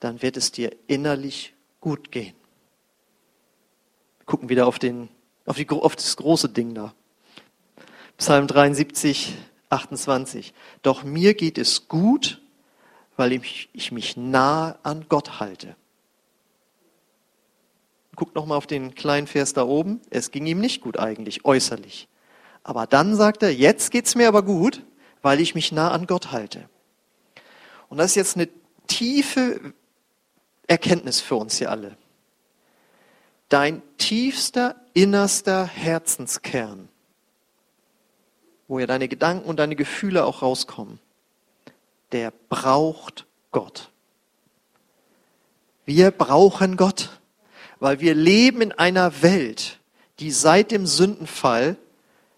dann 0.00 0.22
wird 0.22 0.36
es 0.36 0.50
dir 0.52 0.74
innerlich 0.86 1.54
gut 1.80 2.10
gehen. 2.10 2.34
Wir 4.18 4.26
gucken 4.26 4.48
wieder 4.48 4.66
auf, 4.66 4.78
den, 4.78 5.08
auf, 5.44 5.56
die, 5.56 5.68
auf 5.68 5.96
das 5.96 6.16
große 6.16 6.48
Ding 6.48 6.74
da. 6.74 6.94
Psalm 8.22 8.46
73, 8.46 9.34
28. 9.68 10.54
Doch 10.82 11.02
mir 11.02 11.34
geht 11.34 11.58
es 11.58 11.88
gut, 11.88 12.40
weil 13.16 13.32
ich, 13.32 13.68
ich 13.72 13.90
mich 13.90 14.16
nah 14.16 14.78
an 14.84 15.06
Gott 15.08 15.40
halte. 15.40 15.74
Guckt 18.14 18.36
nochmal 18.36 18.58
auf 18.58 18.68
den 18.68 18.94
kleinen 18.94 19.26
Vers 19.26 19.54
da 19.54 19.64
oben. 19.64 20.00
Es 20.08 20.30
ging 20.30 20.46
ihm 20.46 20.60
nicht 20.60 20.82
gut 20.82 21.00
eigentlich, 21.00 21.44
äußerlich. 21.44 22.06
Aber 22.62 22.86
dann 22.86 23.16
sagt 23.16 23.42
er, 23.42 23.52
jetzt 23.52 23.90
geht's 23.90 24.14
mir 24.14 24.28
aber 24.28 24.44
gut, 24.44 24.84
weil 25.20 25.40
ich 25.40 25.56
mich 25.56 25.72
nah 25.72 25.90
an 25.90 26.06
Gott 26.06 26.30
halte. 26.30 26.68
Und 27.88 27.98
das 27.98 28.12
ist 28.12 28.14
jetzt 28.14 28.36
eine 28.36 28.48
tiefe 28.86 29.74
Erkenntnis 30.68 31.20
für 31.20 31.34
uns 31.34 31.58
hier 31.58 31.72
alle. 31.72 31.96
Dein 33.48 33.82
tiefster, 33.98 34.76
innerster 34.94 35.66
Herzenskern, 35.66 36.88
wo 38.72 38.78
ja 38.78 38.86
deine 38.86 39.06
Gedanken 39.06 39.46
und 39.46 39.58
deine 39.58 39.76
Gefühle 39.76 40.24
auch 40.24 40.40
rauskommen, 40.40 40.98
der 42.12 42.32
braucht 42.48 43.26
Gott. 43.50 43.90
Wir 45.84 46.10
brauchen 46.10 46.78
Gott, 46.78 47.20
weil 47.80 48.00
wir 48.00 48.14
leben 48.14 48.62
in 48.62 48.72
einer 48.72 49.20
Welt, 49.20 49.78
die 50.20 50.30
seit 50.30 50.70
dem 50.70 50.86
Sündenfall 50.86 51.76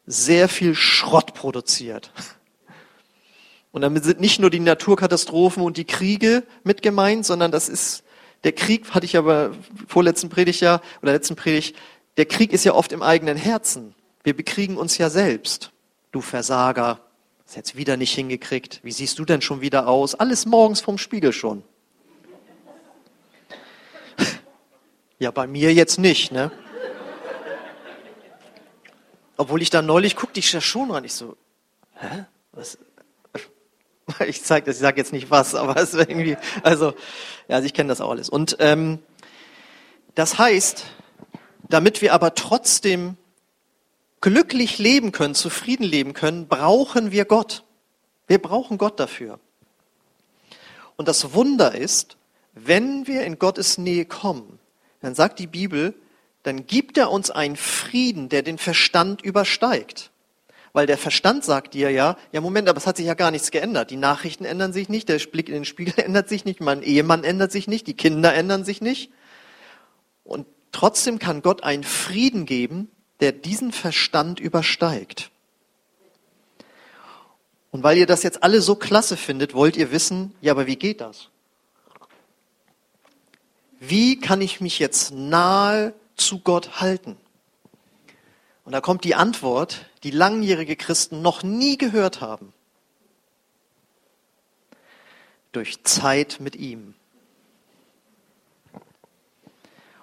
sehr 0.07 0.49
viel 0.49 0.75
Schrott 0.75 1.35
produziert. 1.35 2.11
Und 3.71 3.83
damit 3.83 4.03
sind 4.03 4.19
nicht 4.19 4.41
nur 4.41 4.50
die 4.50 4.59
Naturkatastrophen 4.59 5.62
und 5.62 5.76
die 5.76 5.85
Kriege 5.85 6.43
mit 6.64 6.83
gemeint, 6.83 7.25
sondern 7.25 7.53
das 7.53 7.69
ist 7.69 8.03
der 8.43 8.50
Krieg, 8.50 8.93
hatte 8.93 9.07
ich 9.07 9.17
aber 9.17 9.53
vorletzten 9.87 10.31
Predigt 10.31 10.62
ja, 10.62 10.81
oder 11.00 11.12
letzten 11.12 11.37
Predigt, 11.37 11.76
der 12.17 12.26
Krieg 12.26 12.53
ist 12.53 12.64
ja 12.64 12.75
oft 12.75 12.91
im 12.91 13.03
eigenen 13.03 13.37
Herzen. 13.37 13.95
Wir 14.25 14.35
bekriegen 14.35 14.76
uns 14.76 14.99
ja 14.99 15.11
selbst. 15.11 15.71
Du 16.14 16.21
Versager, 16.21 17.00
hast 17.44 17.56
jetzt 17.56 17.75
wieder 17.75 17.97
nicht 17.97 18.14
hingekriegt. 18.14 18.78
Wie 18.85 18.92
siehst 18.92 19.18
du 19.18 19.25
denn 19.25 19.42
schon 19.42 19.61
wieder 19.62 19.88
aus? 19.88 20.14
Alles 20.14 20.47
morgens 20.47 20.80
vom 20.80 20.97
Spiegel 20.97 21.33
schon. 21.33 21.64
Ja, 25.18 25.33
bei 25.33 25.49
mir 25.49 25.75
jetzt 25.75 25.99
nicht, 25.99 26.30
ne? 26.30 26.52
Obwohl 29.37 29.61
ich 29.61 29.71
da 29.71 29.83
neulich 29.83 30.14
guckte 30.14 30.38
ich 30.38 30.52
da 30.52 30.61
schon 30.61 30.92
ran. 30.92 31.02
Ich 31.02 31.14
so, 31.14 31.37
hä? 31.94 32.26
Was, 32.52 32.78
Ich 34.28 34.44
zeige 34.44 34.66
das, 34.66 34.76
ich 34.76 34.83
sage 34.83 34.99
jetzt 34.99 35.12
nicht 35.12 35.33
was, 35.33 35.56
aber 35.56 35.76
es 35.78 35.94
ist 35.94 36.09
irgendwie, 36.09 36.37
also, 36.62 36.94
ja, 37.49 37.56
also 37.56 37.66
ich 37.66 37.75
kenne 37.75 37.88
das 37.88 38.00
auch 38.00 38.11
alles. 38.11 38.28
Und 38.28 38.56
ähm, 38.61 39.00
das 40.14 40.38
heißt, 40.38 40.85
damit 41.68 42.02
wir 42.02 42.14
aber 42.14 42.37
trotzdem 42.37 43.16
glücklich 44.25 44.78
leben 44.78 45.12
können, 45.12 45.35
zufrieden 45.35 45.85
leben 45.85 46.14
können, 46.14 46.49
brauchen 46.49 47.12
wir 47.12 47.26
Gott. 47.26 47.62
Wir 48.26 48.38
brauchen 48.38 48.78
Gott 48.78 48.99
dafür. 48.99 49.38
Und 50.97 51.09
das 51.09 51.35
Wunder 51.35 51.75
ist, 51.75 52.16
wenn 52.54 53.07
wir 53.07 53.25
in 53.25 53.38
Gottes 53.38 53.76
Nähe 53.76 54.07
kommen, 54.07 54.59
dann 55.02 55.14
sagt 55.14 55.40
die 55.40 55.47
Bibel, 55.47 55.93
dann 56.43 56.66
gibt 56.66 56.97
er 56.97 57.11
uns 57.11 57.31
einen 57.31 57.57
Frieden, 57.57 58.31
der 58.31 58.40
den 58.40 58.57
Verstand 58.57 59.21
übersteigt. 59.21 60.11
Weil 60.73 60.87
der 60.87 60.97
Verstand 60.97 61.45
sagt 61.45 61.75
dir 61.75 61.90
ja, 61.90 62.16
ja 62.33 62.40
Moment, 62.40 62.71
aber 62.71 62.78
es 62.78 62.87
hat 62.87 62.97
sich 62.97 63.04
ja 63.04 63.14
gar 63.14 63.31
nichts 63.31 63.50
geändert. 63.50 63.90
Die 63.90 63.97
Nachrichten 63.97 64.47
ändern 64.47 64.73
sich 64.73 64.88
nicht, 64.88 65.11
der 65.11 65.19
Blick 65.19 65.50
in 65.50 65.54
den 65.54 65.64
Spiegel 65.66 65.93
ändert 66.02 66.31
sich 66.31 66.47
nicht, 66.47 66.62
mein 66.62 66.83
Ehemann 66.83 67.25
ändert 67.25 67.52
sich 67.52 67.69
nicht, 67.69 67.87
die 67.88 67.95
Kinder 67.95 68.33
ändern 68.33 68.64
sich 68.64 68.81
nicht. 68.81 69.12
Und 70.23 70.47
trotzdem 70.73 71.19
kann 71.19 71.43
Gott 71.43 71.62
einen 71.62 71.85
Frieden 71.85 72.47
geben, 72.47 72.88
der 73.21 73.33
diesen 73.33 73.73
Verstand 73.73 74.40
übersteigt. 74.40 75.30
Und 77.71 77.83
weil 77.83 77.99
ihr 77.99 78.06
das 78.06 78.23
jetzt 78.23 78.42
alle 78.42 78.61
so 78.61 78.76
klasse 78.76 79.16
findet, 79.16 79.54
wollt 79.54 79.76
ihr 79.76 79.90
wissen, 79.90 80.35
ja, 80.40 80.52
aber 80.52 80.66
wie 80.66 80.76
geht 80.76 81.00
das? 81.00 81.28
Wie 83.80 84.21
kann 84.21 84.40
ich 84.40 84.61
mich 84.61 84.78
jetzt 84.78 85.11
nahe 85.11 85.92
zu 86.16 86.38
Gott 86.38 86.80
halten? 86.80 87.16
Und 88.64 88.73
da 88.73 88.80
kommt 88.80 89.04
die 89.04 89.14
Antwort, 89.14 89.87
die 90.04 90.11
langjährige 90.11 90.76
Christen 90.76 91.21
noch 91.21 91.42
nie 91.42 91.76
gehört 91.76 92.21
haben. 92.21 92.52
Durch 95.52 95.83
Zeit 95.85 96.38
mit 96.40 96.56
ihm. 96.56 96.94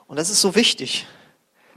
Und 0.07 0.17
das 0.17 0.29
ist 0.29 0.41
so 0.41 0.55
wichtig. 0.55 1.07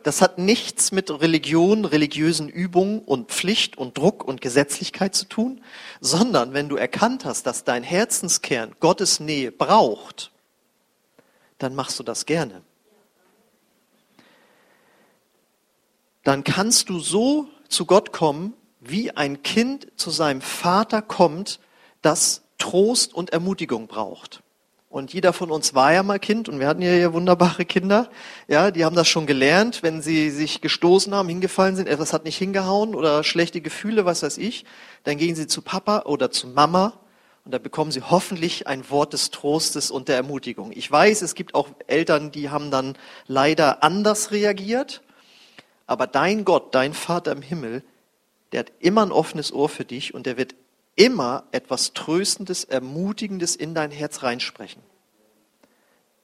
Das 0.04 0.22
hat 0.22 0.38
nichts 0.38 0.92
mit 0.92 1.10
Religion, 1.10 1.84
religiösen 1.84 2.48
Übungen 2.48 3.00
und 3.00 3.32
Pflicht 3.32 3.76
und 3.76 3.98
Druck 3.98 4.22
und 4.22 4.40
Gesetzlichkeit 4.40 5.16
zu 5.16 5.24
tun, 5.24 5.60
sondern 6.00 6.52
wenn 6.52 6.68
du 6.68 6.76
erkannt 6.76 7.24
hast, 7.24 7.46
dass 7.46 7.64
dein 7.64 7.82
Herzenskern 7.82 8.76
Gottes 8.78 9.18
Nähe 9.18 9.50
braucht, 9.50 10.30
dann 11.58 11.74
machst 11.74 11.98
du 11.98 12.04
das 12.04 12.26
gerne. 12.26 12.62
dann 16.24 16.42
kannst 16.42 16.88
du 16.88 16.98
so 16.98 17.48
zu 17.68 17.86
Gott 17.86 18.12
kommen, 18.12 18.54
wie 18.80 19.12
ein 19.12 19.42
Kind 19.42 19.86
zu 19.96 20.10
seinem 20.10 20.40
Vater 20.40 21.00
kommt, 21.00 21.60
das 22.02 22.42
Trost 22.58 23.14
und 23.14 23.30
Ermutigung 23.30 23.86
braucht. 23.86 24.42
Und 24.94 25.12
jeder 25.12 25.32
von 25.32 25.50
uns 25.50 25.74
war 25.74 25.92
ja 25.92 26.04
mal 26.04 26.20
Kind 26.20 26.48
und 26.48 26.60
wir 26.60 26.68
hatten 26.68 26.80
ja 26.80 26.92
hier 26.92 27.12
wunderbare 27.12 27.64
Kinder. 27.64 28.08
Ja, 28.46 28.70
die 28.70 28.84
haben 28.84 28.94
das 28.94 29.08
schon 29.08 29.26
gelernt, 29.26 29.82
wenn 29.82 30.00
sie 30.00 30.30
sich 30.30 30.60
gestoßen 30.60 31.12
haben, 31.12 31.28
hingefallen 31.28 31.74
sind, 31.74 31.88
etwas 31.88 32.12
hat 32.12 32.24
nicht 32.24 32.38
hingehauen 32.38 32.94
oder 32.94 33.24
schlechte 33.24 33.60
Gefühle, 33.60 34.04
was 34.04 34.22
weiß 34.22 34.38
ich, 34.38 34.64
dann 35.02 35.16
gehen 35.16 35.34
sie 35.34 35.48
zu 35.48 35.62
Papa 35.62 36.02
oder 36.06 36.30
zu 36.30 36.46
Mama 36.46 36.92
und 37.44 37.52
da 37.52 37.58
bekommen 37.58 37.90
sie 37.90 38.02
hoffentlich 38.02 38.68
ein 38.68 38.88
Wort 38.88 39.12
des 39.14 39.32
Trostes 39.32 39.90
und 39.90 40.06
der 40.06 40.14
Ermutigung. 40.14 40.70
Ich 40.72 40.88
weiß, 40.88 41.22
es 41.22 41.34
gibt 41.34 41.56
auch 41.56 41.70
Eltern, 41.88 42.30
die 42.30 42.50
haben 42.50 42.70
dann 42.70 42.96
leider 43.26 43.82
anders 43.82 44.30
reagiert 44.30 45.02
aber 45.86 46.06
dein 46.06 46.44
Gott, 46.44 46.74
dein 46.74 46.94
Vater 46.94 47.32
im 47.32 47.42
Himmel, 47.42 47.82
der 48.52 48.60
hat 48.60 48.72
immer 48.78 49.04
ein 49.04 49.12
offenes 49.12 49.52
Ohr 49.52 49.68
für 49.68 49.84
dich 49.84 50.14
und 50.14 50.26
der 50.26 50.36
wird 50.36 50.54
immer 50.96 51.44
etwas 51.52 51.92
Tröstendes, 51.92 52.64
Ermutigendes 52.64 53.56
in 53.56 53.74
dein 53.74 53.90
Herz 53.90 54.22
reinsprechen. 54.22 54.82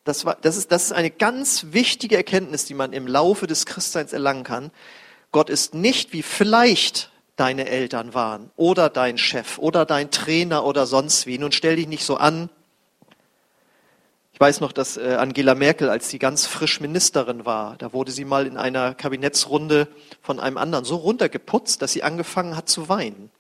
Das, 0.05 0.25
war, 0.25 0.37
das, 0.41 0.57
ist, 0.57 0.73
das 0.73 0.87
ist 0.87 0.93
eine 0.93 1.11
ganz 1.11 1.67
wichtige 1.71 2.17
Erkenntnis, 2.17 2.65
die 2.65 2.75
man 2.75 2.93
im 2.93 3.07
Laufe 3.07 3.47
des 3.47 3.67
Christseins 3.67 4.12
erlangen 4.12 4.45
kann. 4.45 4.71
Gott 5.33 5.50
ist 5.50 5.75
nicht 5.75 6.12
wie 6.12 6.23
vielleicht 6.23 7.11
deine 7.37 7.69
Eltern 7.69 8.15
waren 8.15 8.50
oder 8.57 8.91
dein 8.91 9.19
Chef 9.19 9.59
oder 9.59 9.87
dein 9.87 10.11
Trainer 10.11 10.65
oder 10.65 10.87
sonst 10.87 11.27
wie. 11.27 11.39
Nun 11.39 11.53
stell 11.53 11.77
dich 11.77 11.87
nicht 11.87 12.05
so 12.05 12.17
an. 12.17 12.50
Ich 14.33 14.41
weiß 14.41 14.61
noch, 14.61 14.73
dass 14.73 14.97
äh, 14.97 15.17
Angela 15.19 15.55
Merkel, 15.55 15.91
als 15.91 16.09
sie 16.09 16.19
ganz 16.19 16.47
frisch 16.47 16.81
Ministerin 16.81 17.45
war, 17.45 17.77
da 17.77 17.93
wurde 17.93 18.11
sie 18.11 18.25
mal 18.25 18.47
in 18.47 18.57
einer 18.57 18.95
Kabinettsrunde 18.95 19.87
von 20.23 20.41
einem 20.41 20.57
anderen 20.57 20.85
so 20.85 20.97
runtergeputzt, 20.97 21.83
dass 21.83 21.93
sie 21.93 22.03
angefangen 22.03 22.57
hat 22.57 22.69
zu 22.69 22.89
weinen. 22.89 23.31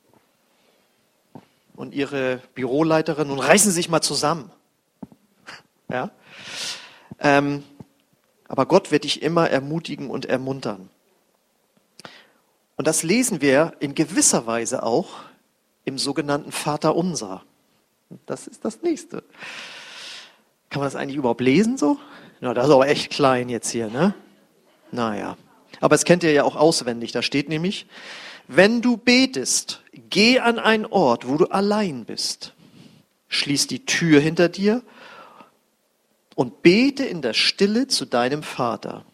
Und 1.80 1.94
ihre 1.94 2.42
Büroleiterin, 2.54 3.28
nun 3.28 3.38
reißen 3.38 3.72
sich 3.72 3.88
mal 3.88 4.02
zusammen. 4.02 4.52
Ja? 5.90 6.10
Ähm, 7.18 7.64
aber 8.46 8.66
Gott 8.66 8.90
wird 8.90 9.04
dich 9.04 9.22
immer 9.22 9.48
ermutigen 9.48 10.10
und 10.10 10.26
ermuntern. 10.26 10.90
Und 12.76 12.86
das 12.86 13.02
lesen 13.02 13.40
wir 13.40 13.72
in 13.80 13.94
gewisser 13.94 14.46
Weise 14.46 14.82
auch 14.82 15.08
im 15.86 15.96
sogenannten 15.96 16.52
Vater 16.52 16.94
Unser. 16.94 17.44
Das 18.26 18.46
ist 18.46 18.62
das 18.66 18.82
nächste. 18.82 19.24
Kann 20.68 20.80
man 20.80 20.86
das 20.86 20.96
eigentlich 20.96 21.16
überhaupt 21.16 21.40
lesen 21.40 21.78
so? 21.78 21.96
Na, 22.40 22.52
das 22.52 22.66
ist 22.66 22.74
aber 22.74 22.88
echt 22.88 23.10
klein 23.10 23.48
jetzt 23.48 23.70
hier, 23.70 23.88
ne? 23.88 24.12
Naja. 24.92 25.38
Aber 25.80 25.94
es 25.94 26.04
kennt 26.04 26.24
ihr 26.24 26.32
ja 26.32 26.44
auch 26.44 26.56
auswendig. 26.56 27.12
Da 27.12 27.22
steht 27.22 27.48
nämlich, 27.48 27.86
wenn 28.52 28.82
du 28.82 28.96
betest, 28.96 29.82
geh 29.92 30.40
an 30.40 30.58
einen 30.58 30.86
Ort, 30.86 31.28
wo 31.28 31.36
du 31.36 31.46
allein 31.46 32.04
bist. 32.04 32.54
Schließ 33.28 33.68
die 33.68 33.86
Tür 33.86 34.20
hinter 34.20 34.48
dir 34.48 34.82
und 36.34 36.62
bete 36.62 37.04
in 37.04 37.22
der 37.22 37.32
Stille 37.32 37.86
zu 37.86 38.06
deinem 38.06 38.42
Vater. 38.42 39.04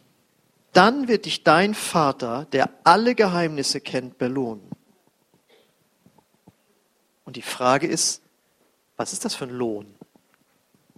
Dann 0.72 1.06
wird 1.06 1.26
dich 1.26 1.44
dein 1.44 1.74
Vater, 1.74 2.46
der 2.52 2.70
alle 2.84 3.14
Geheimnisse 3.14 3.80
kennt, 3.80 4.16
belohnen. 4.16 4.70
Und 7.24 7.36
die 7.36 7.42
Frage 7.42 7.86
ist, 7.86 8.22
was 8.96 9.12
ist 9.12 9.24
das 9.24 9.34
für 9.34 9.44
ein 9.44 9.50
Lohn? 9.50 9.96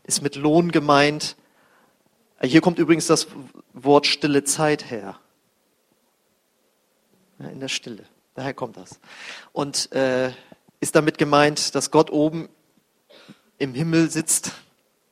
ist 0.09 0.23
mit 0.23 0.37
Lohn 0.37 0.73
gemeint. 0.73 1.37
Hier 2.41 2.63
kommt 2.63 2.79
übrigens 2.79 3.07
das 3.07 3.29
Wort 3.75 4.07
stille 4.07 4.43
Zeit 4.43 4.91
her. 4.91 5.21
In 7.39 7.61
der 7.61 7.69
Stille. 7.69 8.05
Daher 8.39 8.55
kommt 8.55 8.77
das. 8.77 9.01
Und 9.51 9.91
äh, 9.91 10.31
ist 10.79 10.95
damit 10.95 11.19
gemeint, 11.19 11.75
dass 11.75 11.91
Gott 11.91 12.09
oben 12.13 12.49
im 13.59 13.75
Himmel 13.75 14.13
sitzt, 14.13 14.53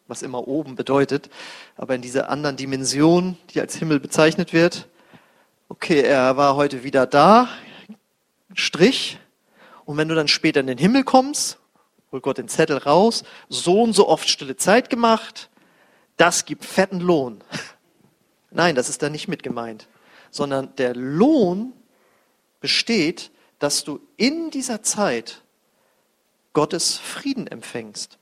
was 0.06 0.22
immer 0.22 0.46
oben 0.46 0.76
bedeutet, 0.76 1.28
aber 1.76 1.96
in 1.96 2.02
dieser 2.02 2.30
anderen 2.30 2.56
Dimension, 2.56 3.36
die 3.50 3.60
als 3.60 3.74
Himmel 3.74 3.98
bezeichnet 3.98 4.52
wird. 4.52 4.86
Okay, 5.68 6.02
er 6.02 6.36
war 6.36 6.54
heute 6.54 6.84
wieder 6.84 7.04
da, 7.04 7.48
Strich. 8.54 9.18
Und 9.84 9.96
wenn 9.96 10.08
du 10.08 10.14
dann 10.14 10.28
später 10.28 10.60
in 10.60 10.68
den 10.68 10.78
Himmel 10.78 11.02
kommst 11.02 11.58
holt 12.12 12.22
Gott 12.22 12.38
den 12.38 12.46
Zettel 12.46 12.78
raus, 12.78 13.24
so 13.48 13.82
und 13.82 13.92
so 13.92 14.06
oft 14.06 14.28
stille 14.28 14.56
Zeit 14.56 14.88
gemacht, 14.88 15.50
das 16.16 16.44
gibt 16.44 16.64
fetten 16.64 17.00
Lohn. 17.00 17.42
Nein, 18.52 18.76
das 18.76 18.88
ist 18.88 19.02
da 19.02 19.10
nicht 19.10 19.26
mit 19.26 19.42
gemeint, 19.42 19.88
sondern 20.30 20.76
der 20.76 20.94
Lohn 20.94 21.72
besteht, 22.60 23.30
dass 23.58 23.84
du 23.84 24.00
in 24.16 24.50
dieser 24.50 24.82
Zeit 24.82 25.42
Gottes 26.52 26.96
Frieden 26.96 27.46
empfängst. 27.46 28.18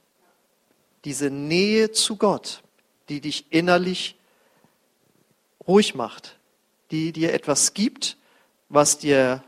Diese 1.05 1.31
Nähe 1.31 1.93
zu 1.93 2.17
Gott, 2.17 2.63
die 3.09 3.21
dich 3.21 3.47
innerlich 3.51 4.17
ruhig 5.67 5.95
macht, 5.95 6.37
die 6.91 7.13
dir 7.13 7.33
etwas 7.33 7.75
gibt, 7.75 8.17
was 8.69 8.99
dir 8.99 9.43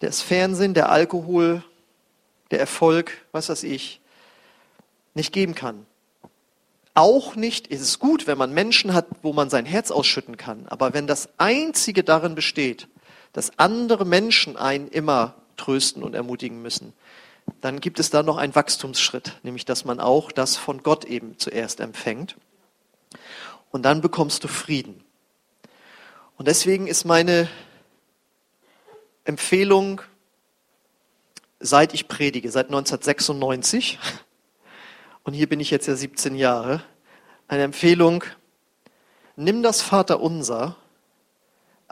das 0.00 0.20
Fernsehen, 0.20 0.74
der 0.74 0.90
Alkohol, 0.90 1.62
der 2.50 2.60
Erfolg, 2.60 3.24
was 3.32 3.48
weiß 3.48 3.62
ich, 3.62 4.00
nicht 5.14 5.32
geben 5.32 5.54
kann. 5.54 5.86
Auch 6.94 7.36
nicht 7.36 7.68
ist 7.68 7.80
es 7.80 7.98
gut, 7.98 8.26
wenn 8.26 8.36
man 8.36 8.52
Menschen 8.52 8.92
hat, 8.92 9.06
wo 9.22 9.32
man 9.32 9.48
sein 9.48 9.64
Herz 9.64 9.90
ausschütten 9.90 10.36
kann. 10.36 10.66
Aber 10.68 10.92
wenn 10.92 11.06
das 11.06 11.28
Einzige 11.38 12.04
darin 12.04 12.34
besteht, 12.34 12.88
dass 13.32 13.58
andere 13.58 14.04
Menschen 14.04 14.56
einen 14.56 14.88
immer 14.88 15.34
trösten 15.56 16.02
und 16.02 16.14
ermutigen 16.14 16.62
müssen, 16.62 16.92
dann 17.60 17.80
gibt 17.80 17.98
es 17.98 18.10
da 18.10 18.22
noch 18.22 18.36
einen 18.36 18.54
Wachstumsschritt, 18.54 19.38
nämlich 19.42 19.64
dass 19.64 19.84
man 19.84 20.00
auch 20.00 20.32
das 20.32 20.56
von 20.56 20.82
Gott 20.82 21.04
eben 21.04 21.38
zuerst 21.38 21.80
empfängt. 21.80 22.36
Und 23.70 23.82
dann 23.82 24.00
bekommst 24.00 24.44
du 24.44 24.48
Frieden. 24.48 25.02
Und 26.36 26.48
deswegen 26.48 26.86
ist 26.86 27.04
meine 27.04 27.48
Empfehlung 29.24 30.02
seit 31.62 31.94
ich 31.94 32.08
predige, 32.08 32.50
seit 32.50 32.66
1996, 32.66 33.98
und 35.24 35.32
hier 35.32 35.48
bin 35.48 35.60
ich 35.60 35.70
jetzt 35.70 35.86
ja 35.86 35.94
17 35.94 36.34
Jahre, 36.34 36.82
eine 37.48 37.62
Empfehlung, 37.62 38.24
nimm 39.36 39.62
das 39.62 39.80
Vaterunser 39.80 40.76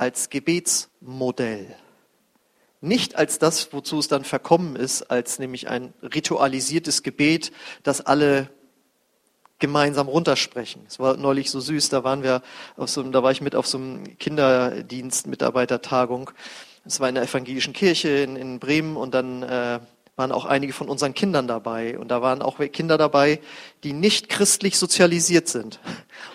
als 0.00 0.30
Gebetsmodell. 0.30 1.74
Nicht 2.80 3.16
als 3.16 3.38
das, 3.38 3.72
wozu 3.72 3.98
es 3.98 4.08
dann 4.08 4.24
verkommen 4.24 4.74
ist, 4.74 5.02
als 5.10 5.38
nämlich 5.38 5.68
ein 5.68 5.92
ritualisiertes 6.02 7.02
Gebet, 7.02 7.52
das 7.82 8.00
alle 8.00 8.48
gemeinsam 9.58 10.08
runtersprechen. 10.08 10.82
Es 10.88 10.98
war 10.98 11.18
neulich 11.18 11.50
so 11.50 11.60
süß, 11.60 11.90
da 11.90 12.02
waren 12.02 12.22
wir 12.22 12.42
auf 12.78 12.88
so, 12.88 13.02
da 13.02 13.22
war 13.22 13.30
ich 13.30 13.42
mit 13.42 13.54
auf 13.54 13.66
so 13.66 13.76
einem 13.76 14.16
Kinderdienst 14.16 15.26
Mitarbeitertagung 15.26 16.30
es 16.84 17.00
war 17.00 17.08
in 17.08 17.14
der 17.14 17.24
evangelischen 17.24 17.72
Kirche 17.72 18.08
in, 18.08 18.36
in 18.36 18.58
Bremen 18.58 18.96
und 18.96 19.14
dann 19.14 19.42
äh, 19.42 19.80
waren 20.20 20.32
auch 20.32 20.44
einige 20.44 20.72
von 20.72 20.88
unseren 20.88 21.14
Kindern 21.14 21.48
dabei. 21.48 21.98
Und 21.98 22.08
da 22.08 22.20
waren 22.20 22.42
auch 22.42 22.58
Kinder 22.72 22.98
dabei, 22.98 23.40
die 23.82 23.94
nicht 23.94 24.28
christlich 24.28 24.78
sozialisiert 24.78 25.48
sind. 25.48 25.80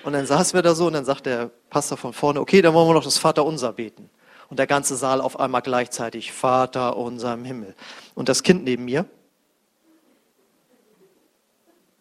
Und 0.03 0.13
dann 0.13 0.25
saßen 0.25 0.57
wir 0.57 0.63
da 0.63 0.73
so 0.73 0.87
und 0.87 0.93
dann 0.93 1.05
sagt 1.05 1.27
der 1.27 1.51
Pastor 1.69 1.97
von 1.97 2.11
vorne, 2.11 2.41
okay, 2.41 2.63
dann 2.63 2.73
wollen 2.73 2.89
wir 2.89 2.95
noch 2.95 3.03
das 3.03 3.19
Vaterunser 3.19 3.73
beten. 3.73 4.09
Und 4.49 4.57
der 4.57 4.67
ganze 4.67 4.95
Saal 4.95 5.21
auf 5.21 5.39
einmal 5.39 5.61
gleichzeitig, 5.61 6.31
Vater 6.31 6.97
unser 6.97 7.33
im 7.35 7.45
Himmel. 7.45 7.75
Und 8.15 8.27
das 8.27 8.41
Kind 8.41 8.63
neben 8.63 8.85
mir 8.85 9.05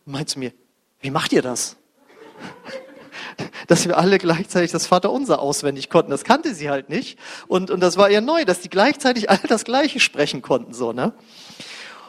meint 0.07 0.31
zu 0.31 0.39
mir, 0.39 0.53
wie 1.01 1.11
macht 1.11 1.33
ihr 1.33 1.43
das? 1.43 1.77
dass 3.67 3.87
wir 3.87 3.97
alle 3.99 4.19
gleichzeitig 4.19 4.71
das 4.71 4.87
Vaterunser 4.87 5.41
auswendig 5.41 5.91
konnten. 5.91 6.11
Das 6.11 6.25
kannte 6.25 6.55
sie 6.55 6.71
halt 6.71 6.89
nicht. 6.89 7.19
Und, 7.47 7.71
und 7.71 7.81
das 7.81 7.97
war 7.97 8.11
ihr 8.11 8.21
neu, 8.21 8.45
dass 8.45 8.61
die 8.61 8.71
gleichzeitig 8.71 9.31
alle 9.31 9.47
das 9.49 9.65
Gleiche 9.65 10.01
sprechen 10.01 10.43
konnten, 10.43 10.73
so, 10.73 10.93
ne? 10.93 11.13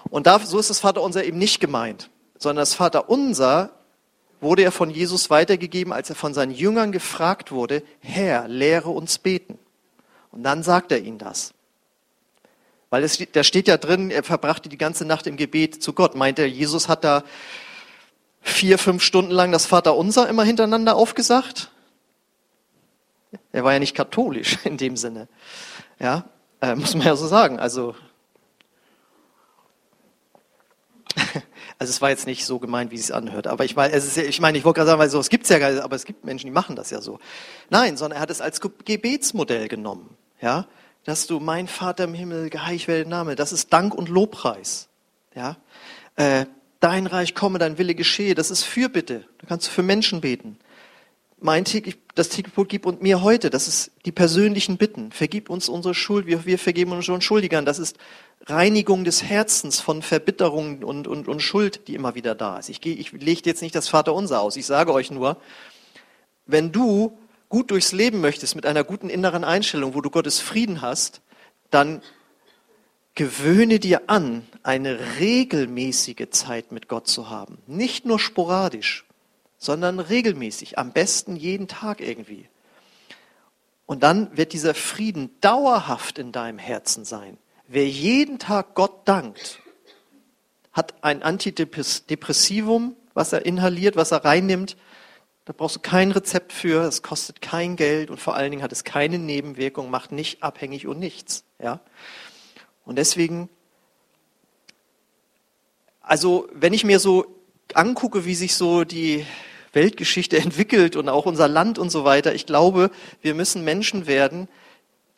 Und 0.10 0.28
da, 0.28 0.40
so 0.40 0.60
ist 0.60 0.70
das 0.70 0.80
Vaterunser 0.80 1.24
eben 1.24 1.38
nicht 1.38 1.60
gemeint, 1.60 2.10
sondern 2.38 2.62
das 2.62 2.74
Vaterunser 2.74 3.72
wurde 4.42 4.64
ja 4.64 4.72
von 4.72 4.90
Jesus 4.90 5.30
weitergegeben, 5.30 5.94
als 5.94 6.10
er 6.10 6.16
von 6.16 6.34
seinen 6.34 6.52
Jüngern 6.52 6.92
gefragt 6.92 7.52
wurde, 7.52 7.84
Herr, 8.00 8.48
lehre 8.48 8.90
uns 8.90 9.18
beten. 9.18 9.58
Und 10.32 10.44
dann 10.44 10.64
sagt 10.64 10.92
er 10.92 11.00
ihnen 11.00 11.18
das. 11.18 11.54
Weil 12.90 13.04
es, 13.04 13.22
da 13.32 13.44
steht 13.44 13.68
ja 13.68 13.78
drin, 13.78 14.12
er 14.12 14.24
verbrachte 14.24 14.70
die 14.70 14.78
ganze 14.78 15.06
Nacht 15.06 15.28
im 15.28 15.38
Gebet 15.38 15.82
zu 15.82 15.94
Gott. 15.94 16.16
Meint 16.16 16.40
er, 16.40 16.48
Jesus 16.48 16.88
hat 16.88 17.04
da 17.04 17.24
vier, 18.42 18.78
fünf 18.78 19.04
Stunden 19.04 19.32
lang 19.32 19.52
das 19.52 19.66
Vaterunser 19.66 20.30
immer 20.30 20.44
hintereinander 20.44 20.96
aufgesagt? 20.96 21.72
Er 23.52 23.64
war 23.64 23.74
ja 23.74 23.80
nicht 23.80 23.96
katholisch 23.96 24.60
in 24.64 24.78
dem 24.78 24.98
Sinne. 24.98 25.28
Ja, 26.00 26.26
äh, 26.62 26.76
muss 26.76 26.96
man 26.96 27.08
ja 27.08 27.16
so 27.16 27.28
sagen. 27.28 27.60
Also, 27.60 27.96
also 31.80 31.90
es 31.90 32.02
war 32.02 32.10
jetzt 32.10 32.26
nicht 32.26 32.46
so 32.46 32.60
gemeint, 32.60 32.92
wie 32.92 32.96
es 32.96 33.08
sich 33.08 33.16
anhört. 33.16 33.48
Aber 33.48 33.66
ich 33.66 33.76
meine, 33.76 33.94
es 33.94 34.06
ist, 34.06 34.18
ich 34.18 34.40
meine, 34.40 34.58
ich 34.58 34.66
wollte 34.66 34.80
gerade 34.80 34.90
sagen, 34.90 35.00
weil 35.00 35.10
so, 35.10 35.20
es 35.20 35.30
gibt's 35.30 35.50
ja, 35.50 35.84
aber 35.84 35.96
es 35.96 36.06
gibt 36.06 36.26
Menschen, 36.26 36.48
die 36.48 36.52
machen 36.52 36.76
das 36.76 36.90
ja 36.90 37.02
so. 37.02 37.20
Nein, 37.70 37.98
sondern 37.98 38.18
er 38.18 38.22
hat 38.22 38.30
es 38.30 38.42
als 38.42 38.62
Gebetsmodell 38.62 39.68
genommen. 39.68 40.16
Ja, 40.42 40.68
dass 41.06 41.28
du, 41.28 41.40
mein 41.40 41.68
Vater 41.68 42.06
im 42.06 42.14
Himmel, 42.14 42.50
geheiligt 42.50 42.88
werde 42.88 43.10
Name, 43.10 43.36
das 43.36 43.52
ist 43.52 43.72
Dank 43.72 43.94
und 43.94 44.10
Lobpreis. 44.10 44.90
Ja, 45.36 45.58
äh, 46.16 46.46
dein 46.80 47.08
Reich 47.08 47.36
komme, 47.36 47.60
dein 47.60 47.78
Wille 47.78 47.96
geschehe. 47.96 48.36
Das 48.36 48.52
ist 48.52 48.64
Fürbitte. 48.64 49.26
Da 49.40 49.48
kannst 49.48 49.68
du 49.68 49.72
für 49.72 49.84
Menschen 49.84 50.22
beten. 50.22 50.58
Mein 51.46 51.64
täglich, 51.64 51.98
das 52.16 52.30
tägliche 52.30 52.66
gib 52.66 52.88
und 52.88 53.04
mir 53.04 53.22
heute. 53.22 53.52
Das 53.52 53.68
ist 53.68 53.92
die 54.06 54.12
persönlichen 54.12 54.78
Bitten. 54.78 55.12
Vergib 55.12 55.52
uns 55.52 55.70
unsere 55.70 55.94
Schuld, 55.94 56.26
wir, 56.26 56.48
wir 56.48 56.58
vergeben 56.58 56.92
unseren 56.92 57.22
Schuldigern. 57.22 57.66
Das 57.66 57.78
ist 57.78 58.00
Reinigung 58.48 59.04
des 59.04 59.22
Herzens 59.22 59.80
von 59.80 60.02
Verbitterung 60.02 60.82
und, 60.82 61.08
und, 61.08 61.28
und 61.28 61.40
Schuld, 61.42 61.88
die 61.88 61.94
immer 61.94 62.16
wieder 62.16 62.34
da 62.34 62.58
ist. 62.58 62.70
Ich, 62.70 62.84
ich 62.84 63.12
lege 63.12 63.44
jetzt 63.46 63.62
nicht 63.62 63.76
das 63.76 63.90
Vaterunser 63.90 64.42
aus. 64.42 64.56
Ich 64.56 64.66
sage 64.66 64.92
euch 64.92 65.12
nur, 65.12 65.38
wenn 66.48 66.72
du 66.72 67.16
gut 67.48 67.70
durchs 67.70 67.92
Leben 67.92 68.22
möchtest 68.22 68.56
mit 68.56 68.66
einer 68.66 68.84
guten 68.84 69.12
inneren 69.12 69.44
Einstellung, 69.44 69.94
wo 69.94 70.02
du 70.02 70.10
Gottes 70.10 70.40
Frieden 70.40 70.82
hast, 70.82 71.22
dann 71.70 72.02
gewöhne 73.14 73.80
dir 73.80 74.10
an, 74.10 74.48
eine 74.64 74.98
regelmäßige 75.20 76.28
Zeit 76.32 76.72
mit 76.72 76.88
Gott 76.88 77.08
zu 77.08 77.30
haben. 77.30 77.60
Nicht 77.68 78.08
nur 78.08 78.18
sporadisch, 78.18 79.06
sondern 79.58 80.00
regelmäßig, 80.00 80.78
am 80.78 80.92
besten 80.92 81.36
jeden 81.36 81.68
Tag 81.68 82.02
irgendwie. 82.02 82.48
Und 83.86 84.04
dann 84.04 84.36
wird 84.36 84.54
dieser 84.54 84.74
Frieden 84.74 85.30
dauerhaft 85.42 86.18
in 86.18 86.32
deinem 86.32 86.58
Herzen 86.58 87.06
sein. 87.06 87.38
Wer 87.68 87.88
jeden 87.88 88.40
Tag 88.40 88.76
Gott 88.76 89.08
dankt, 89.08 89.62
hat 90.72 91.04
ein 91.04 91.24
Antidepressivum 91.24 92.96
was 93.16 93.34
er 93.34 93.46
inhaliert, 93.48 93.96
was 93.96 94.12
er 94.12 94.24
reinnimmt. 94.24 94.78
Da 95.46 95.54
brauchst 95.54 95.78
du 95.78 95.80
kein 95.80 96.12
Rezept 96.12 96.54
für, 96.54 96.84
es 96.84 97.02
kostet 97.02 97.42
kein 97.42 97.76
Geld 97.76 98.12
und 98.12 98.20
vor 98.20 98.36
allen 98.36 98.52
Dingen 98.52 98.64
hat 98.64 98.72
es 98.72 98.84
keine 98.84 99.18
Nebenwirkung, 99.18 99.90
macht 99.90 100.12
nicht 100.12 100.44
abhängig 100.44 100.86
und 100.86 101.00
nichts. 101.00 101.44
Ja? 101.60 101.80
Und 102.84 102.98
deswegen, 102.98 103.50
also 106.02 106.48
wenn 106.52 106.74
ich 106.74 106.84
mir 106.84 107.00
so 107.00 107.35
angucke, 107.74 108.26
wie 108.26 108.36
sich 108.36 108.56
so 108.56 108.84
die 108.84 109.26
Weltgeschichte 109.74 110.38
entwickelt 110.42 110.96
und 110.96 111.10
auch 111.10 111.26
unser 111.26 111.48
Land 111.48 111.78
und 111.78 111.90
so 111.90 112.04
weiter, 112.04 112.34
ich 112.34 112.46
glaube, 112.46 112.92
wir 113.22 113.36
müssen 113.36 113.64
Menschen 113.64 114.08
werden, 114.08 114.48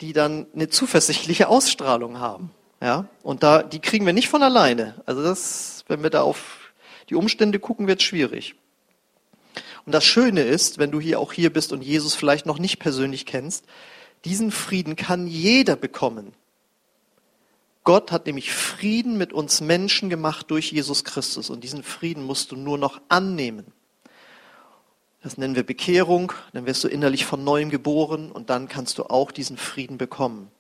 die 0.02 0.14
dann 0.14 0.46
eine 0.54 0.70
zuversichtliche 0.70 1.48
Ausstrahlung 1.48 2.20
haben. 2.20 2.52
Ja? 2.82 3.08
Und 3.24 3.44
da, 3.44 3.64
die 3.64 3.80
kriegen 3.80 4.06
wir 4.06 4.14
nicht 4.14 4.30
von 4.30 4.44
alleine. 4.44 5.02
Also 5.06 5.24
das, 5.24 5.84
wenn 5.88 6.04
wir 6.04 6.10
da 6.10 6.22
auf 6.22 6.72
die 7.10 7.16
Umstände 7.16 7.60
gucken, 7.60 7.88
wird 7.88 8.02
schwierig. 8.02 8.56
Und 9.86 9.94
das 9.94 10.06
Schöne 10.06 10.42
ist, 10.42 10.78
wenn 10.78 10.92
du 10.92 11.00
hier 11.00 11.20
auch 11.20 11.34
hier 11.34 11.52
bist 11.52 11.72
und 11.72 11.82
Jesus 11.82 12.14
vielleicht 12.14 12.46
noch 12.46 12.60
nicht 12.60 12.80
persönlich 12.80 13.26
kennst, 13.26 13.66
diesen 14.26 14.52
Frieden 14.52 14.96
kann 14.96 15.28
jeder 15.28 15.76
bekommen. 15.76 16.34
Gott 17.88 18.12
hat 18.12 18.26
nämlich 18.26 18.52
Frieden 18.52 19.18
mit 19.18 19.32
uns 19.32 19.62
Menschen 19.62 20.10
gemacht 20.10 20.52
durch 20.52 20.74
Jesus 20.74 21.06
Christus 21.06 21.50
und 21.50 21.64
diesen 21.64 21.84
Frieden 21.84 22.22
musst 22.22 22.52
du 22.52 22.58
nur 22.58 22.78
noch 22.78 23.00
annehmen. 23.08 23.66
Das 25.24 25.38
nennen 25.38 25.56
wir 25.56 25.66
Bekehrung, 25.66 26.34
dann 26.52 26.66
wirst 26.66 26.84
du 26.84 26.90
innerlich 26.90 27.26
von 27.26 27.46
neuem 27.46 27.70
geboren 27.70 28.30
und 28.30 28.50
dann 28.50 28.68
kannst 28.68 28.98
du 28.98 29.06
auch 29.06 29.32
diesen 29.32 29.56
Frieden 29.56 29.98
bekommen. 29.98 30.52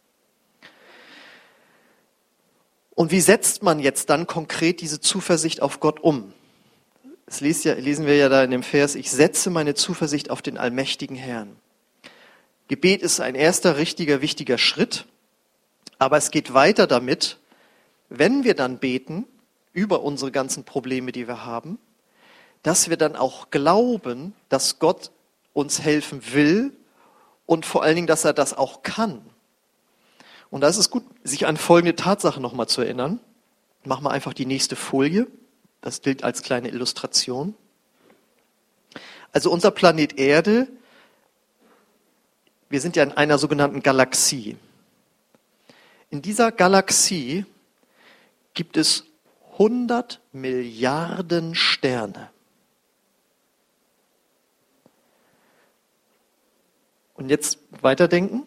Und 2.92 3.12
wie 3.12 3.20
setzt 3.20 3.62
man 3.62 3.82
jetzt 3.82 4.10
dann 4.10 4.26
konkret 4.26 4.80
diese 4.80 5.02
Zuversicht 5.02 5.62
auf 5.62 5.82
Gott 5.82 6.00
um? 6.00 6.32
Das 7.26 7.42
lesen 7.42 8.06
wir 8.06 8.16
ja 8.16 8.30
da 8.30 8.42
in 8.42 8.52
dem 8.52 8.64
Vers, 8.64 8.96
ich 8.96 9.12
setze 9.12 9.50
meine 9.50 9.76
Zuversicht 9.76 10.30
auf 10.30 10.42
den 10.42 10.58
allmächtigen 10.58 11.18
Herrn. 11.18 11.58
Gebet 12.70 13.02
ist 13.02 13.20
ein 13.20 13.36
erster 13.36 13.76
richtiger, 13.76 14.22
wichtiger 14.22 14.58
Schritt. 14.58 15.06
Aber 16.00 16.18
es 16.18 16.32
geht 16.32 16.54
weiter 16.54 16.88
damit, 16.88 17.38
wenn 18.10 18.44
wir 18.44 18.56
dann 18.56 18.78
beten 18.80 19.26
über 19.74 20.04
unsere 20.04 20.32
ganzen 20.32 20.64
Probleme, 20.64 21.12
die 21.12 21.28
wir 21.28 21.46
haben, 21.46 21.80
dass 22.64 22.90
wir 22.90 22.98
dann 22.98 23.16
auch 23.16 23.52
glauben, 23.52 24.34
dass 24.50 24.80
Gott 24.80 25.12
uns 25.54 25.82
helfen 25.82 26.22
will 26.34 26.72
und 27.46 27.66
vor 27.66 27.84
allen 27.84 27.96
Dingen, 27.96 28.08
dass 28.08 28.26
er 28.26 28.34
das 28.34 28.54
auch 28.54 28.84
kann. 28.84 29.22
Und 30.50 30.62
da 30.62 30.68
ist 30.68 30.78
es 30.78 30.90
gut, 30.90 31.04
sich 31.24 31.46
an 31.46 31.58
folgende 31.58 31.96
Tatsache 31.96 32.40
nochmal 32.40 32.68
zu 32.68 32.82
erinnern. 32.82 33.20
Machen 33.84 34.04
wir 34.04 34.12
einfach 34.12 34.34
die 34.34 34.46
nächste 34.46 34.76
Folie. 34.76 35.28
Das 35.82 36.02
gilt 36.02 36.24
als 36.24 36.42
kleine 36.42 36.70
Illustration. 36.70 37.56
Also 39.32 39.52
unser 39.52 39.72
Planet 39.72 40.18
Erde, 40.18 40.68
wir 42.70 42.82
sind 42.82 42.96
ja 42.96 43.04
in 43.04 43.12
einer 43.12 43.38
sogenannten 43.38 43.84
Galaxie. 43.84 44.58
In 46.10 46.22
dieser 46.22 46.52
Galaxie 46.52 47.46
gibt 48.54 48.78
es 48.78 49.04
100 49.54 50.22
Milliarden 50.32 51.56
Sterne. 51.56 52.30
Und 57.16 57.30
jetzt 57.30 57.60
weiterdenken. 57.82 58.44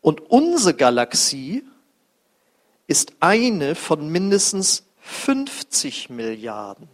Und 0.00 0.30
unsere 0.30 0.74
Galaxie 0.74 1.64
ist 2.86 3.12
eine 3.20 3.74
von 3.74 4.08
mindestens 4.10 4.84
50 5.00 6.08
Milliarden. 6.08 6.88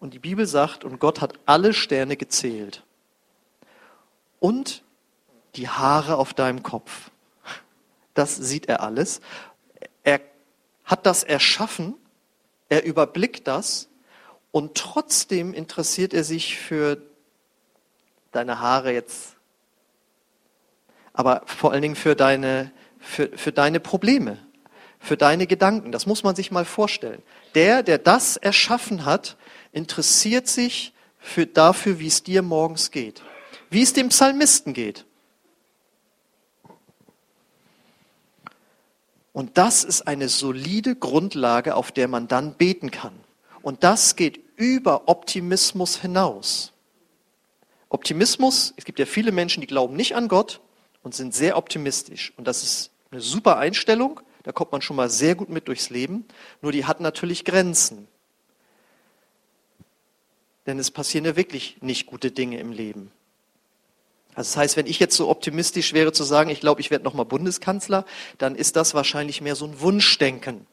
Und 0.00 0.14
die 0.14 0.18
Bibel 0.18 0.46
sagt, 0.46 0.84
und 0.84 0.98
Gott 0.98 1.20
hat 1.20 1.38
alle 1.46 1.72
Sterne 1.72 2.16
gezählt. 2.16 2.82
Und 4.40 4.81
die 5.56 5.68
Haare 5.68 6.16
auf 6.16 6.34
deinem 6.34 6.62
Kopf. 6.62 7.10
Das 8.14 8.36
sieht 8.36 8.66
er 8.66 8.82
alles. 8.82 9.20
Er 10.04 10.20
hat 10.84 11.06
das 11.06 11.22
erschaffen, 11.22 11.94
er 12.68 12.84
überblickt 12.84 13.46
das 13.46 13.88
und 14.50 14.76
trotzdem 14.76 15.54
interessiert 15.54 16.14
er 16.14 16.24
sich 16.24 16.58
für 16.58 17.02
deine 18.32 18.60
Haare 18.60 18.92
jetzt, 18.92 19.36
aber 21.12 21.42
vor 21.46 21.72
allen 21.72 21.82
Dingen 21.82 21.96
für 21.96 22.16
deine, 22.16 22.72
für, 22.98 23.28
für 23.36 23.52
deine 23.52 23.80
Probleme, 23.80 24.38
für 24.98 25.16
deine 25.16 25.46
Gedanken. 25.46 25.92
Das 25.92 26.06
muss 26.06 26.22
man 26.22 26.34
sich 26.34 26.50
mal 26.50 26.64
vorstellen. 26.64 27.22
Der, 27.54 27.82
der 27.82 27.98
das 27.98 28.36
erschaffen 28.38 29.04
hat, 29.04 29.36
interessiert 29.72 30.48
sich 30.48 30.94
für, 31.18 31.46
dafür, 31.46 31.98
wie 31.98 32.06
es 32.06 32.22
dir 32.22 32.42
morgens 32.42 32.90
geht, 32.90 33.22
wie 33.70 33.82
es 33.82 33.92
dem 33.92 34.08
Psalmisten 34.08 34.72
geht. 34.72 35.04
Und 39.32 39.56
das 39.58 39.84
ist 39.84 40.02
eine 40.02 40.28
solide 40.28 40.94
Grundlage, 40.94 41.74
auf 41.74 41.90
der 41.90 42.08
man 42.08 42.28
dann 42.28 42.54
beten 42.54 42.90
kann. 42.90 43.14
Und 43.62 43.84
das 43.84 44.16
geht 44.16 44.40
über 44.56 45.08
Optimismus 45.08 45.96
hinaus. 45.96 46.72
Optimismus, 47.88 48.74
es 48.76 48.84
gibt 48.84 48.98
ja 48.98 49.06
viele 49.06 49.32
Menschen, 49.32 49.60
die 49.60 49.66
glauben 49.66 49.96
nicht 49.96 50.16
an 50.16 50.28
Gott 50.28 50.60
und 51.02 51.14
sind 51.14 51.34
sehr 51.34 51.56
optimistisch. 51.56 52.32
Und 52.36 52.46
das 52.46 52.62
ist 52.62 52.90
eine 53.10 53.20
super 53.20 53.58
Einstellung, 53.58 54.20
da 54.42 54.52
kommt 54.52 54.72
man 54.72 54.82
schon 54.82 54.96
mal 54.96 55.08
sehr 55.08 55.34
gut 55.34 55.48
mit 55.48 55.68
durchs 55.68 55.90
Leben. 55.90 56.24
Nur 56.62 56.72
die 56.72 56.84
hat 56.84 57.00
natürlich 57.00 57.44
Grenzen. 57.44 58.08
Denn 60.66 60.78
es 60.78 60.90
passieren 60.90 61.24
ja 61.24 61.36
wirklich 61.36 61.78
nicht 61.80 62.06
gute 62.06 62.30
Dinge 62.30 62.58
im 62.58 62.72
Leben. 62.72 63.10
Also 64.34 64.48
das 64.48 64.56
heißt, 64.56 64.76
wenn 64.76 64.86
ich 64.86 64.98
jetzt 64.98 65.16
so 65.16 65.28
optimistisch 65.28 65.92
wäre 65.92 66.12
zu 66.12 66.24
sagen, 66.24 66.48
ich 66.48 66.60
glaube, 66.60 66.80
ich 66.80 66.90
werde 66.90 67.04
nochmal 67.04 67.26
Bundeskanzler, 67.26 68.06
dann 68.38 68.54
ist 68.54 68.76
das 68.76 68.94
wahrscheinlich 68.94 69.40
mehr 69.40 69.56
so 69.56 69.66
ein 69.66 69.80
Wunschdenken. 69.80 70.66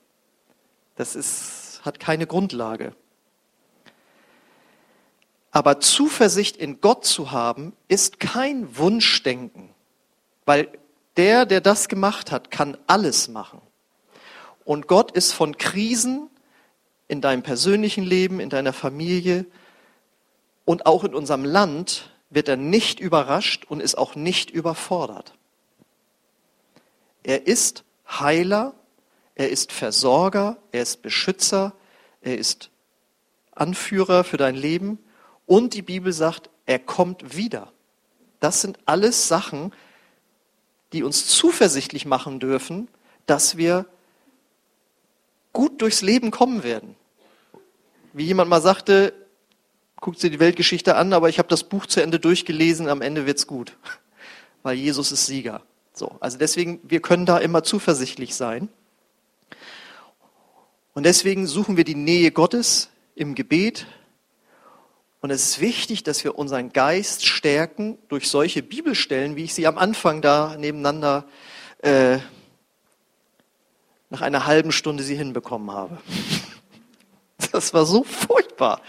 Das 0.96 1.16
ist, 1.16 1.82
hat 1.84 2.00
keine 2.00 2.26
Grundlage. 2.26 2.96
Aber 5.52 5.80
Zuversicht 5.80 6.58
in 6.58 6.80
Gott 6.80 7.06
zu 7.06 7.32
haben, 7.32 7.74
ist 7.88 8.20
kein 8.20 8.78
Wunschdenken, 8.78 9.70
weil 10.46 10.70
der, 11.18 11.46
der 11.46 11.60
das 11.60 11.90
gemacht 11.90 12.32
hat, 12.32 12.52
kann 12.52 12.78
alles 12.88 13.28
machen. 13.28 13.62
Und 14.64 14.88
Gott 14.88 15.12
ist 15.12 15.34
von 15.34 15.58
Krisen 15.58 16.30
in 17.08 17.20
deinem 17.20 17.42
persönlichen 17.42 18.04
Leben, 18.04 18.40
in 18.40 18.50
deiner 18.50 18.72
Familie 18.72 19.46
und 20.66 20.86
auch 20.86 21.04
in 21.04 21.16
unserem 21.16 21.44
Land 21.44 22.12
wird 22.30 22.48
er 22.48 22.58
nicht 22.58 23.00
überrascht 23.00 23.66
und 23.68 23.82
ist 23.82 23.98
auch 23.98 24.16
nicht 24.16 24.52
überfordert. 24.52 25.34
Er 27.24 27.48
ist 27.48 27.84
Heiler, 28.08 28.74
er 29.36 29.50
ist 29.50 29.72
Versorger, 29.72 30.58
er 30.72 30.84
ist 30.84 31.02
Beschützer, 31.02 31.74
er 32.22 32.38
ist 32.38 32.70
Anführer 33.52 34.24
für 34.24 34.38
dein 34.38 34.56
Leben 34.56 35.00
und 35.46 35.74
die 35.74 35.82
Bibel 35.82 36.14
sagt, 36.14 36.50
er 36.66 36.80
kommt 36.80 37.36
wieder. 37.36 37.72
Das 38.40 38.62
sind 38.62 38.80
alles 38.86 39.28
Sachen, 39.28 39.74
die 40.94 41.04
uns 41.04 41.28
zuversichtlich 41.28 42.06
machen 42.06 42.40
dürfen, 42.40 42.88
dass 43.26 43.58
wir 43.58 43.86
gut 45.54 45.82
durchs 45.82 46.02
Leben 46.02 46.32
kommen 46.32 46.64
werden. 46.64 46.96
Wie 48.14 48.26
jemand 48.26 48.50
mal 48.50 48.62
sagte, 48.62 49.14
guckt 50.02 50.20
sie 50.20 50.30
die 50.30 50.40
Weltgeschichte 50.40 50.96
an, 50.96 51.14
aber 51.14 51.30
ich 51.30 51.40
habe 51.40 51.50
das 51.50 51.64
Buch 51.64 51.86
zu 51.86 52.02
Ende 52.02 52.20
durchgelesen, 52.20 52.88
am 52.88 53.02
Ende 53.02 53.26
wird's 53.26 53.48
gut, 53.48 53.78
weil 54.64 54.76
Jesus 54.76 55.12
ist 55.12 55.26
Sieger. 55.26 55.62
So, 55.94 56.16
also 56.20 56.38
deswegen, 56.38 56.80
wir 56.84 57.02
können 57.02 57.26
da 57.26 57.38
immer 57.38 57.64
zuversichtlich 57.64 58.36
sein. 58.36 58.70
Und 60.94 61.04
deswegen 61.04 61.48
suchen 61.48 61.78
wir 61.78 61.84
die 61.84 61.96
Nähe 61.96 62.32
Gottes 62.32 62.90
im 63.16 63.36
Gebet. 63.36 63.86
Und 65.22 65.30
es 65.30 65.44
ist 65.44 65.60
wichtig, 65.60 66.04
dass 66.04 66.24
wir 66.24 66.38
unseren 66.38 66.72
Geist 66.72 67.26
stärken 67.26 67.98
durch 68.08 68.30
solche 68.30 68.64
Bibelstellen, 68.64 69.36
wie 69.36 69.44
ich 69.44 69.54
sie 69.54 69.68
am 69.68 69.78
Anfang 69.78 70.22
da 70.22 70.56
nebeneinander 70.58 71.26
äh, 71.80 72.20
nach 74.10 74.22
einer 74.22 74.46
halben 74.46 74.72
Stunde 74.72 75.04
sie 75.04 75.16
hinbekommen 75.16 75.72
habe. 75.72 75.98
Das 77.54 77.74
war 77.74 77.86
so 77.86 78.04
furchtbar. 78.04 78.82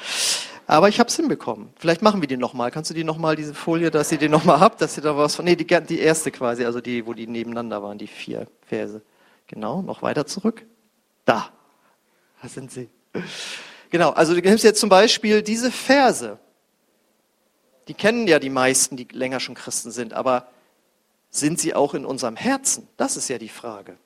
Aber 0.70 0.88
ich 0.88 1.00
habe 1.00 1.08
es 1.08 1.16
hinbekommen. 1.16 1.70
Vielleicht 1.74 2.00
machen 2.00 2.20
wir 2.20 2.28
die 2.28 2.36
nochmal. 2.36 2.70
Kannst 2.70 2.90
du 2.90 2.94
die 2.94 3.02
nochmal, 3.02 3.34
diese 3.34 3.54
Folie, 3.54 3.90
dass 3.90 4.12
ihr 4.12 4.18
die 4.18 4.28
nochmal 4.28 4.60
habt, 4.60 4.80
dass 4.80 4.96
ihr 4.96 5.02
da 5.02 5.16
was 5.16 5.34
von, 5.34 5.44
nee, 5.44 5.56
die, 5.56 5.66
die 5.66 5.98
erste 5.98 6.30
quasi, 6.30 6.64
also 6.64 6.80
die, 6.80 7.04
wo 7.06 7.12
die 7.12 7.26
nebeneinander 7.26 7.82
waren, 7.82 7.98
die 7.98 8.06
vier 8.06 8.46
Verse. 8.68 9.02
Genau, 9.48 9.82
noch 9.82 10.02
weiter 10.02 10.26
zurück. 10.26 10.64
Da. 11.24 11.50
Da 12.40 12.48
sind 12.48 12.70
sie. 12.70 12.88
Genau, 13.90 14.10
also 14.10 14.32
du 14.32 14.40
nimmst 14.40 14.62
jetzt 14.62 14.78
zum 14.78 14.90
Beispiel 14.90 15.42
diese 15.42 15.72
Verse. 15.72 16.38
Die 17.88 17.94
kennen 17.94 18.28
ja 18.28 18.38
die 18.38 18.48
meisten, 18.48 18.96
die 18.96 19.08
länger 19.10 19.40
schon 19.40 19.56
Christen 19.56 19.90
sind, 19.90 20.12
aber 20.12 20.52
sind 21.30 21.58
sie 21.58 21.74
auch 21.74 21.94
in 21.94 22.04
unserem 22.04 22.36
Herzen? 22.36 22.86
Das 22.96 23.16
ist 23.16 23.28
ja 23.28 23.38
die 23.38 23.48
Frage. 23.48 23.96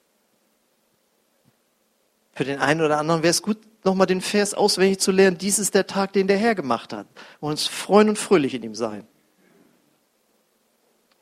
Für 2.33 2.45
den 2.45 2.59
einen 2.59 2.81
oder 2.81 2.97
anderen 2.97 3.23
wäre 3.23 3.33
es 3.33 3.43
gut, 3.43 3.59
nochmal 3.85 4.07
den 4.07 4.21
Vers 4.21 4.55
auswendig 4.55 4.99
zu 4.99 5.13
lernen, 5.13 5.39
dies 5.39 5.59
ist 5.59 5.75
der 5.75 5.87
Tag, 5.87 6.13
den 6.13 6.27
der 6.27 6.39
Herr 6.39 6.55
gemacht 6.55 6.93
hat. 6.93 7.07
Und 7.41 7.51
uns 7.51 7.67
freuen 7.67 8.09
und 8.09 8.19
fröhlich 8.19 8.55
in 8.55 8.63
ihm 8.63 8.75
sein. 8.75 9.07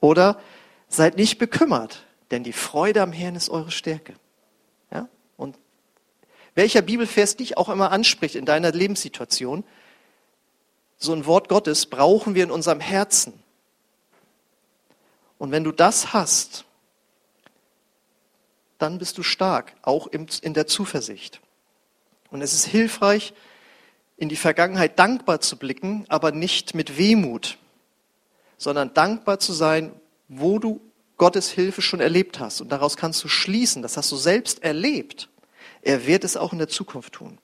Oder 0.01 0.41
seid 0.89 1.17
nicht 1.17 1.39
bekümmert, 1.39 2.05
denn 2.31 2.45
die 2.45 2.53
Freude 2.53 3.03
am 3.03 3.13
Herrn 3.13 3.37
ist 3.37 3.51
eure 3.51 3.71
Stärke. 3.71 4.15
Ja? 4.91 5.09
Und 5.37 5.59
welcher 6.55 6.83
Bibelvers 6.83 7.37
dich 7.37 7.57
auch 7.57 7.69
immer 7.69 7.91
anspricht 7.93 8.35
in 8.35 8.45
deiner 8.45 8.73
Lebenssituation, 8.73 9.65
so 10.99 11.13
ein 11.13 11.27
Wort 11.27 11.49
Gottes 11.49 11.87
brauchen 11.87 12.35
wir 12.35 12.45
in 12.45 12.51
unserem 12.51 12.81
Herzen. 12.81 13.43
Und 15.39 15.51
wenn 15.51 15.65
du 15.65 15.73
das 15.73 16.13
hast, 16.13 16.65
dann 18.79 18.99
bist 18.99 19.19
du 19.19 19.23
stark, 19.23 19.75
auch 19.83 20.07
in 20.07 20.55
der 20.55 20.67
Zuversicht. 20.67 21.41
Und 22.33 22.41
es 22.41 22.55
ist 22.55 22.65
hilfreich, 22.65 23.35
in 24.17 24.31
die 24.31 24.37
Vergangenheit 24.37 24.99
dankbar 24.99 25.43
zu 25.43 25.59
blicken, 25.59 26.07
aber 26.09 26.33
nicht 26.33 26.75
mit 26.75 26.97
Wehmut, 26.97 27.59
sondern 28.57 28.95
dankbar 28.95 29.39
zu 29.39 29.53
sein, 29.53 29.93
wo 30.29 30.59
du 30.59 30.81
Gottes 31.19 31.51
Hilfe 31.51 31.83
schon 31.83 32.01
erlebt 32.01 32.41
hast. 32.41 32.63
Und 32.63 32.73
daraus 32.73 32.97
kannst 32.97 33.23
du 33.23 33.29
schließen, 33.29 33.83
das 33.83 33.99
hast 33.99 34.11
du 34.11 34.17
selbst 34.17 34.63
erlebt. 34.63 35.29
Er 35.83 36.07
wird 36.07 36.25
es 36.25 36.39
auch 36.39 36.53
in 36.53 36.59
der 36.59 36.69
Zukunft 36.69 37.13
tun. 37.13 37.39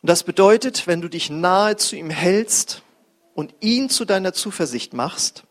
Und 0.00 0.08
das 0.08 0.22
bedeutet, 0.22 0.86
wenn 0.86 1.00
du 1.00 1.08
dich 1.08 1.28
nahe 1.28 1.76
zu 1.76 1.96
ihm 1.96 2.10
hältst 2.10 2.82
und 3.34 3.52
ihn 3.60 3.90
zu 3.90 4.04
deiner 4.04 4.32
Zuversicht 4.32 4.94
machst, 4.94 5.42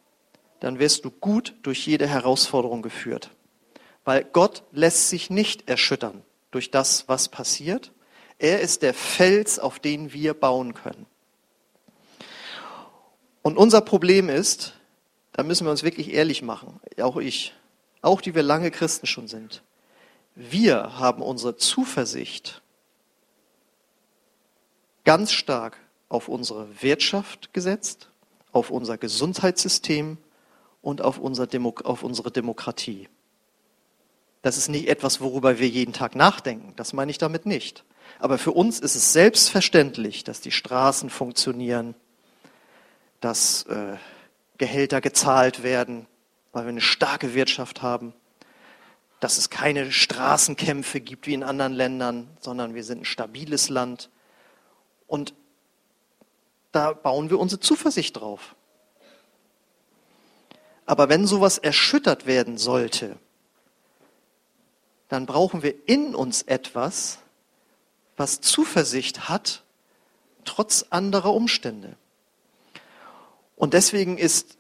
dann 0.62 0.80
wirst 0.80 1.04
du 1.04 1.12
gut 1.12 1.54
durch 1.64 1.86
jede 1.86 2.08
Herausforderung 2.08 2.82
geführt. 2.82 3.30
Weil 4.06 4.24
Gott 4.24 4.64
lässt 4.72 5.10
sich 5.10 5.30
nicht 5.30 5.68
erschüttern 5.68 6.24
durch 6.52 6.72
das, 6.72 7.08
was 7.08 7.30
passiert. 7.30 7.92
Er 8.38 8.62
ist 8.62 8.82
der 8.82 8.94
Fels, 8.94 9.60
auf 9.60 9.80
den 9.80 10.14
wir 10.14 10.34
bauen 10.34 10.74
können. 10.74 11.06
Und 13.42 13.58
unser 13.58 13.82
Problem 13.82 14.30
ist, 14.30 14.74
da 15.34 15.44
müssen 15.44 15.66
wir 15.66 15.72
uns 15.72 15.84
wirklich 15.84 16.14
ehrlich 16.14 16.42
machen, 16.42 16.80
auch 17.02 17.18
ich, 17.18 17.54
auch 18.02 18.22
die 18.22 18.36
wir 18.36 18.44
lange 18.44 18.70
Christen 18.72 19.08
schon 19.08 19.28
sind. 19.28 19.64
Wir 20.36 21.00
haben 21.00 21.22
unsere 21.22 21.56
Zuversicht 21.58 22.62
ganz 25.04 25.32
stark 25.32 25.78
auf 26.10 26.28
unsere 26.28 26.82
Wirtschaft 26.82 27.54
gesetzt, 27.54 28.10
auf 28.52 28.70
unser 28.70 28.98
Gesundheitssystem 28.98 30.18
und 30.82 31.02
auf, 31.02 31.18
unser 31.18 31.48
Demo 31.48 31.74
auf 31.84 32.04
unsere 32.04 32.32
Demokratie. 32.32 33.08
Das 34.42 34.58
ist 34.58 34.70
nicht 34.70 34.88
etwas, 34.88 35.22
worüber 35.22 35.60
wir 35.60 35.68
jeden 35.68 35.94
Tag 35.94 36.16
nachdenken. 36.16 36.74
Das 36.76 36.94
meine 36.94 37.12
ich 37.12 37.18
damit 37.18 37.46
nicht. 37.46 37.84
Aber 38.20 38.38
für 38.38 38.52
uns 38.52 38.80
ist 38.80 38.96
es 38.96 39.14
selbstverständlich, 39.14 40.24
dass 40.24 40.42
die 40.42 40.52
Straßen 40.52 41.10
funktionieren, 41.10 41.96
dass 43.20 43.64
äh, 43.64 43.98
Gehälter 44.58 45.02
gezahlt 45.02 45.64
werden, 45.64 46.08
weil 46.52 46.66
wir 46.66 46.70
eine 46.70 46.82
starke 46.82 47.34
Wirtschaft 47.34 47.82
haben, 47.82 48.14
dass 49.20 49.38
es 49.38 49.50
keine 49.52 49.92
Straßenkämpfe 49.92 51.00
gibt 51.00 51.28
wie 51.28 51.36
in 51.36 51.44
anderen 51.44 51.74
Ländern, 51.74 52.28
sondern 52.40 52.74
wir 52.74 52.84
sind 52.84 53.02
ein 53.02 53.06
stabiles 53.06 53.70
Land. 53.70 54.10
Und 55.08 55.36
da 56.72 56.94
bauen 56.94 57.30
wir 57.30 57.40
unsere 57.40 57.60
Zuversicht 57.60 58.20
drauf. 58.20 58.56
Aber 60.86 61.10
wenn 61.10 61.28
sowas 61.28 61.58
erschüttert 61.60 62.26
werden 62.26 62.58
sollte, 62.58 63.18
dann 65.12 65.26
brauchen 65.26 65.62
wir 65.62 65.74
in 65.88 66.16
uns 66.16 66.42
etwas, 66.42 67.20
was 68.16 68.40
Zuversicht 68.40 69.28
hat, 69.28 69.62
trotz 70.46 70.86
anderer 70.90 71.34
Umstände. 71.34 71.98
Und 73.58 73.74
deswegen 73.74 74.18
ist 74.18 74.58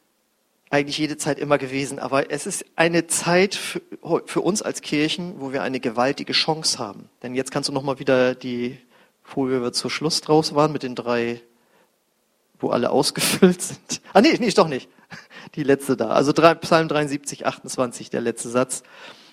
eigentlich 0.69 0.97
jede 0.97 1.15
Zeit 1.15 1.39
immer 1.39 1.57
gewesen, 1.57 1.99
aber 1.99 2.31
es 2.31 2.47
ist 2.47 2.65
eine 2.75 3.07
Zeit 3.07 3.55
für, 3.55 3.81
für 4.25 4.41
uns 4.41 4.61
als 4.61 4.81
Kirchen, 4.81 5.39
wo 5.39 5.53
wir 5.53 5.63
eine 5.63 5.79
gewaltige 5.79 6.33
Chance 6.33 6.79
haben. 6.79 7.07
Denn 7.23 7.33
jetzt 7.33 7.51
kannst 7.51 7.69
du 7.69 7.73
nochmal 7.73 7.99
wieder 7.99 8.35
die 8.35 8.77
Folie, 9.23 9.61
wo 9.61 9.63
wir 9.63 9.71
zur 9.71 9.89
Schluss 9.89 10.19
draus 10.19 10.53
waren, 10.53 10.73
mit 10.73 10.83
den 10.83 10.95
drei, 10.95 11.41
wo 12.59 12.71
alle 12.71 12.89
ausgefüllt 12.89 13.61
sind. 13.61 14.01
Ah, 14.11 14.19
nee, 14.19 14.35
nee, 14.37 14.51
doch 14.51 14.67
nicht. 14.67 14.89
Die 15.55 15.63
letzte 15.63 15.95
da. 15.95 16.09
Also 16.09 16.33
Psalm 16.33 16.89
73, 16.89 17.45
28, 17.45 18.09
der 18.09 18.19
letzte 18.19 18.49
Satz. 18.49 18.83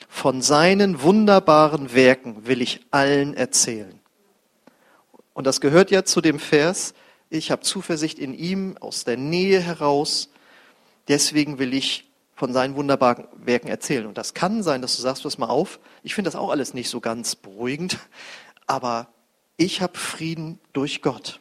Von 0.09 0.43
seinen 0.43 1.03
wunderbaren 1.03 1.93
Werken 1.95 2.47
will 2.47 2.63
ich 2.63 2.81
allen 2.91 3.35
erzählen. 3.35 4.01
Und 5.35 5.47
das 5.47 5.61
gehört 5.61 5.91
ja 5.93 6.05
zu 6.05 6.21
dem 6.21 6.41
Vers, 6.41 6.95
ich 7.31 7.51
habe 7.51 7.63
Zuversicht 7.63 8.19
in 8.19 8.35
ihm 8.35 8.77
aus 8.79 9.05
der 9.05 9.17
Nähe 9.17 9.61
heraus, 9.61 10.31
deswegen 11.07 11.59
will 11.59 11.75
ich 11.75 12.11
von 12.35 12.53
seinen 12.53 12.75
wunderbaren 12.75 13.27
Werken 13.37 13.69
erzählen. 13.69 14.07
Und 14.07 14.17
das 14.17 14.33
kann 14.33 14.63
sein, 14.63 14.81
dass 14.81 14.97
du 14.97 15.03
sagst, 15.03 15.23
pass 15.25 15.39
mal 15.39 15.49
auf, 15.49 15.79
ich 16.03 16.15
finde 16.15 16.29
das 16.29 16.37
auch 16.37 16.51
alles 16.51 16.73
nicht 16.73 16.89
so 16.89 17.01
ganz 17.01 17.37
beruhigend, 17.37 17.99
aber 18.67 19.09
ich 19.57 19.83
habe 19.83 19.99
Frieden 19.99 20.59
durch 20.73 21.03
Gott. 21.03 21.41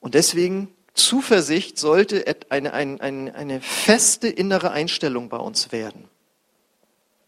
Und 0.00 0.14
deswegen 0.14 0.74
Zuversicht 0.94 1.78
sollte 1.78 2.24
eine, 2.48 2.72
eine, 2.72 3.34
eine 3.34 3.60
feste 3.60 4.28
innere 4.28 4.70
Einstellung 4.70 5.28
bei 5.28 5.36
uns 5.36 5.72
werden. 5.72 6.08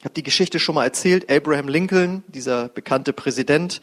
Ich 0.02 0.04
habe 0.04 0.14
die 0.14 0.24
Geschichte 0.24 0.58
schon 0.58 0.74
mal 0.74 0.82
erzählt. 0.82 1.30
Abraham 1.30 1.68
Lincoln, 1.68 2.24
dieser 2.26 2.68
bekannte 2.68 3.12
Präsident 3.12 3.80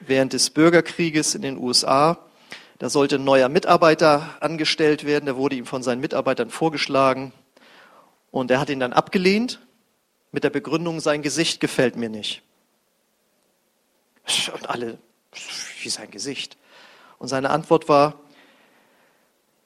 während 0.00 0.34
des 0.34 0.50
Bürgerkrieges 0.50 1.34
in 1.34 1.40
den 1.40 1.56
USA, 1.56 2.18
da 2.76 2.90
sollte 2.90 3.14
ein 3.14 3.24
neuer 3.24 3.48
Mitarbeiter 3.48 4.36
angestellt 4.40 5.06
werden. 5.06 5.24
Der 5.24 5.36
wurde 5.36 5.56
ihm 5.56 5.64
von 5.64 5.82
seinen 5.82 6.02
Mitarbeitern 6.02 6.50
vorgeschlagen. 6.50 7.32
Und 8.30 8.50
er 8.50 8.60
hat 8.60 8.68
ihn 8.68 8.78
dann 8.78 8.92
abgelehnt 8.92 9.58
mit 10.32 10.44
der 10.44 10.50
Begründung, 10.50 11.00
sein 11.00 11.22
Gesicht 11.22 11.60
gefällt 11.60 11.96
mir 11.96 12.10
nicht. 12.10 12.42
Und 14.52 14.68
alle, 14.68 14.98
wie 15.80 15.88
sein 15.88 16.10
Gesicht? 16.10 16.58
Und 17.18 17.28
seine 17.28 17.48
Antwort 17.48 17.88
war, 17.88 18.20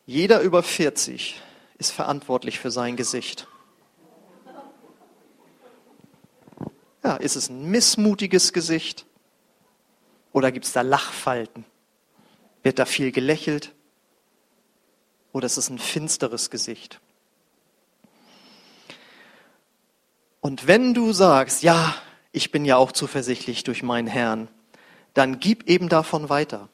jeder 0.07 0.43
über 0.43 0.63
40 0.63 1.43
ist 1.79 1.91
verantwortlich 1.91 2.61
für 2.61 2.71
sein 2.71 2.95
Gesicht. 2.95 3.49
Ja, 7.05 7.17
ist 7.17 7.37
es 7.37 7.49
ein 7.49 7.71
missmutiges 7.71 8.53
Gesicht? 8.53 9.07
Oder 10.33 10.53
gibt 10.53 10.67
es 10.67 10.73
da 10.73 10.83
Lachfalten? 10.83 11.65
Wird 12.63 12.79
da 12.79 12.85
viel 12.85 13.13
gelächelt? 13.13 13.73
Oder 15.33 15.47
ist 15.47 15.57
es 15.57 15.71
ein 15.71 15.79
finsteres 15.79 16.51
Gesicht? 16.51 17.01
Und 20.41 20.67
wenn 20.67 20.95
du 20.95 21.13
sagst, 21.13 21.63
ja, 21.63 21.95
ich 22.33 22.51
bin 22.51 22.65
ja 22.65 22.77
auch 22.77 22.93
zuversichtlich 22.93 23.65
durch 23.65 23.83
meinen 23.83 24.07
Herrn, 24.07 24.49
dann 25.15 25.41
gib 25.41 25.69
eben 25.69 25.89
davon 25.89 26.29
weiter. 26.29 26.69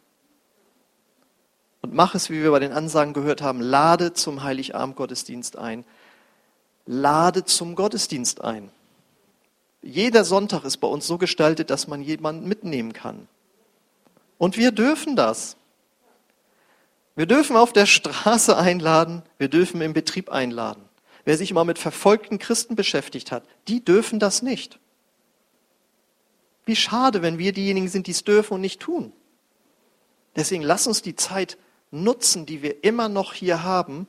Und 1.81 1.95
mach 1.95 2.15
es, 2.15 2.31
wie 2.31 2.43
wir 2.43 2.51
bei 2.51 2.61
den 2.61 2.73
Ansagen 2.73 3.13
gehört 3.13 3.43
haben, 3.43 3.61
lade 3.61 4.13
zum 4.13 4.43
Heiligabend-Gottesdienst 4.43 5.59
ein. 5.59 5.85
Lade 6.87 7.45
zum 7.45 7.75
Gottesdienst 7.75 8.43
ein. 8.43 8.71
Jeder 9.87 10.25
Sonntag 10.25 10.65
ist 10.65 10.79
bei 10.79 10.89
uns 10.89 11.07
so 11.07 11.19
gestaltet, 11.19 11.69
dass 11.69 11.87
man 11.89 12.01
jemanden 12.01 12.49
mitnehmen 12.49 12.95
kann. 12.95 13.29
Und 14.39 14.57
wir 14.57 14.73
dürfen 14.73 15.15
das. 15.15 15.59
Wir 17.17 17.27
dürfen 17.27 17.55
auf 17.55 17.75
der 17.75 17.85
Straße 17.85 18.57
einladen, 18.57 19.23
wir 19.37 19.49
dürfen 19.49 19.83
im 19.83 19.93
Betrieb 19.93 20.31
einladen. 20.31 20.83
Wer 21.27 21.37
sich 21.37 21.53
mal 21.53 21.65
mit 21.65 21.79
verfolgten 21.79 22.39
Christen 22.39 22.77
beschäftigt 22.77 23.31
hat, 23.31 23.45
die 23.69 23.85
dürfen 23.85 24.19
das 24.19 24.41
nicht. 24.41 24.79
Wie 26.65 26.77
schade, 26.77 27.21
wenn 27.21 27.39
wir 27.39 27.53
diejenigen 27.53 27.89
sind, 27.89 28.07
die 28.07 28.13
es 28.13 28.25
dürfen 28.25 28.55
und 28.55 28.63
nicht 28.63 28.81
tun. 28.81 29.13
Deswegen 30.35 30.63
lass 30.63 30.87
uns 30.87 31.03
die 31.03 31.15
Zeit 31.15 31.59
nutzen, 31.91 32.47
die 32.47 32.63
wir 32.63 32.83
immer 32.85 33.11
noch 33.11 33.35
hier 33.35 33.63
haben, 33.63 34.09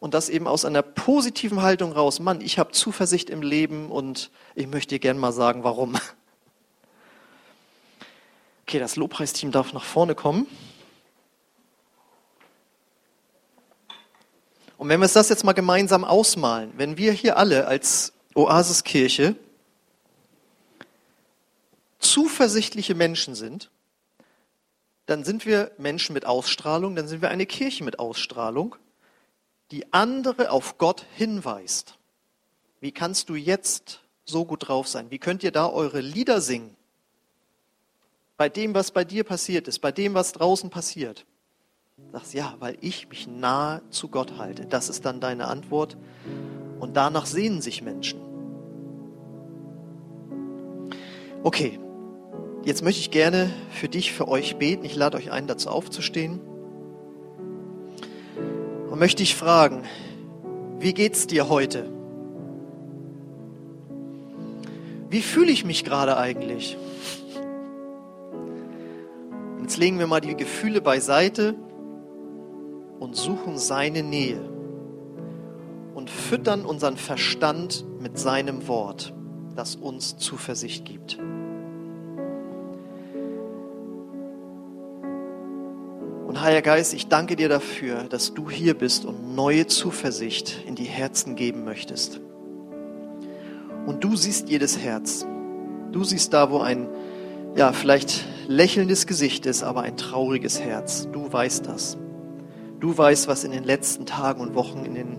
und 0.00 0.14
das 0.14 0.30
eben 0.30 0.48
aus 0.48 0.64
einer 0.64 0.82
positiven 0.82 1.62
Haltung 1.62 1.92
raus. 1.92 2.18
Mann, 2.18 2.40
ich 2.40 2.58
habe 2.58 2.72
Zuversicht 2.72 3.30
im 3.30 3.42
Leben 3.42 3.90
und 3.90 4.30
ich 4.54 4.66
möchte 4.66 4.94
dir 4.94 4.98
gerne 4.98 5.20
mal 5.20 5.32
sagen, 5.32 5.62
warum. 5.62 5.96
Okay, 8.66 8.78
das 8.78 8.94
Lobpreisteam 8.94 9.50
darf 9.50 9.72
nach 9.72 9.82
vorne 9.82 10.14
kommen. 10.14 10.46
Und 14.78 14.88
wenn 14.88 15.00
wir 15.00 15.06
uns 15.06 15.12
das 15.12 15.28
jetzt 15.28 15.42
mal 15.42 15.54
gemeinsam 15.54 16.04
ausmalen, 16.04 16.72
wenn 16.76 16.96
wir 16.96 17.10
hier 17.10 17.36
alle 17.36 17.66
als 17.66 18.12
Oasiskirche 18.32 19.34
zuversichtliche 21.98 22.94
Menschen 22.94 23.34
sind, 23.34 23.72
dann 25.06 25.24
sind 25.24 25.46
wir 25.46 25.72
Menschen 25.76 26.12
mit 26.12 26.24
Ausstrahlung, 26.24 26.94
dann 26.94 27.08
sind 27.08 27.22
wir 27.22 27.30
eine 27.30 27.46
Kirche 27.46 27.82
mit 27.82 27.98
Ausstrahlung 27.98 28.76
die 29.70 29.92
andere 29.92 30.50
auf 30.50 30.78
Gott 30.78 31.06
hinweist. 31.16 31.98
Wie 32.80 32.92
kannst 32.92 33.28
du 33.28 33.34
jetzt 33.34 34.00
so 34.24 34.44
gut 34.44 34.68
drauf 34.68 34.88
sein? 34.88 35.10
Wie 35.10 35.18
könnt 35.18 35.42
ihr 35.42 35.52
da 35.52 35.68
eure 35.68 36.00
Lieder 36.00 36.40
singen? 36.40 36.76
bei 38.40 38.48
dem, 38.48 38.72
was 38.72 38.90
bei 38.90 39.04
dir 39.04 39.22
passiert 39.22 39.68
ist, 39.68 39.80
bei 39.80 39.92
dem, 39.92 40.14
was 40.14 40.32
draußen 40.32 40.70
passiert. 40.70 41.26
Sagst 42.10 42.32
ja, 42.32 42.54
weil 42.58 42.78
ich 42.80 43.06
mich 43.10 43.26
nahe 43.26 43.82
zu 43.90 44.08
Gott 44.08 44.38
halte. 44.38 44.64
Das 44.64 44.88
ist 44.88 45.04
dann 45.04 45.20
deine 45.20 45.46
Antwort. 45.46 45.98
Und 46.78 46.96
danach 46.96 47.26
sehnen 47.26 47.60
sich 47.60 47.82
Menschen. 47.82 48.18
Okay, 51.42 51.78
jetzt 52.64 52.82
möchte 52.82 53.00
ich 53.02 53.10
gerne 53.10 53.50
für 53.72 53.90
dich, 53.90 54.14
für 54.14 54.26
euch 54.26 54.56
beten. 54.56 54.86
Ich 54.86 54.96
lade 54.96 55.18
euch 55.18 55.30
ein, 55.30 55.46
dazu 55.46 55.68
aufzustehen. 55.68 56.40
Möchte 59.00 59.22
dich 59.22 59.34
fragen, 59.34 59.84
wie 60.78 60.92
geht's 60.92 61.26
dir 61.26 61.48
heute? 61.48 61.90
Wie 65.08 65.22
fühle 65.22 65.50
ich 65.50 65.64
mich 65.64 65.84
gerade 65.84 66.18
eigentlich? 66.18 66.76
Jetzt 69.62 69.78
legen 69.78 69.98
wir 69.98 70.06
mal 70.06 70.20
die 70.20 70.36
Gefühle 70.36 70.82
beiseite 70.82 71.54
und 72.98 73.16
suchen 73.16 73.56
seine 73.56 74.02
Nähe 74.02 74.42
und 75.94 76.10
füttern 76.10 76.66
unseren 76.66 76.98
Verstand 76.98 77.86
mit 78.02 78.18
seinem 78.18 78.68
Wort, 78.68 79.14
das 79.56 79.76
uns 79.76 80.18
Zuversicht 80.18 80.84
gibt. 80.84 81.18
Und 86.30 86.42
Heiliger 86.42 86.62
Geist, 86.62 86.94
ich 86.94 87.08
danke 87.08 87.34
dir 87.34 87.48
dafür, 87.48 88.04
dass 88.04 88.34
du 88.34 88.48
hier 88.48 88.74
bist 88.74 89.04
und 89.04 89.34
neue 89.34 89.66
Zuversicht 89.66 90.62
in 90.64 90.76
die 90.76 90.84
Herzen 90.84 91.34
geben 91.34 91.64
möchtest. 91.64 92.20
Und 93.84 94.04
du 94.04 94.14
siehst 94.14 94.48
jedes 94.48 94.78
Herz. 94.78 95.26
Du 95.90 96.04
siehst 96.04 96.32
da, 96.32 96.52
wo 96.52 96.60
ein, 96.60 96.86
ja, 97.56 97.72
vielleicht 97.72 98.24
lächelndes 98.46 99.08
Gesicht 99.08 99.44
ist, 99.44 99.64
aber 99.64 99.82
ein 99.82 99.96
trauriges 99.96 100.60
Herz. 100.60 101.08
Du 101.10 101.32
weißt 101.32 101.66
das. 101.66 101.98
Du 102.78 102.96
weißt, 102.96 103.26
was 103.26 103.42
in 103.42 103.50
den 103.50 103.64
letzten 103.64 104.06
Tagen 104.06 104.40
und 104.40 104.54
Wochen 104.54 104.84
in 104.84 104.94
den 104.94 105.18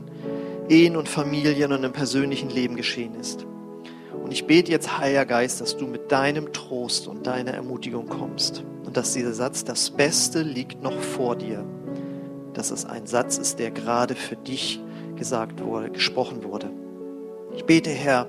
Ehen 0.69 0.95
und 0.95 1.09
Familien 1.09 1.73
und 1.73 1.83
im 1.83 1.91
persönlichen 1.91 2.49
Leben 2.49 2.77
geschehen 2.77 3.15
ist. 3.15 3.45
Und 4.23 4.31
ich 4.31 4.47
bete 4.47 4.71
jetzt, 4.71 4.97
Heiliger 4.97 5.25
Geist, 5.25 5.59
dass 5.59 5.75
du 5.75 5.87
mit 5.87 6.09
deinem 6.09 6.53
Trost 6.53 7.09
und 7.09 7.27
deiner 7.27 7.51
Ermutigung 7.51 8.07
kommst. 8.07 8.63
Und 8.91 8.97
dass 8.97 9.13
dieser 9.13 9.31
Satz, 9.31 9.63
das 9.63 9.89
Beste 9.89 10.41
liegt 10.41 10.83
noch 10.83 10.99
vor 10.99 11.37
dir, 11.37 11.63
dass 12.53 12.71
es 12.71 12.83
ein 12.83 13.07
Satz 13.07 13.37
ist, 13.37 13.57
der 13.57 13.71
gerade 13.71 14.15
für 14.15 14.35
dich 14.35 14.81
gesagt 15.15 15.63
wurde, 15.63 15.91
gesprochen 15.91 16.43
wurde. 16.43 16.69
Ich 17.55 17.63
bete, 17.63 17.89
Herr, 17.89 18.27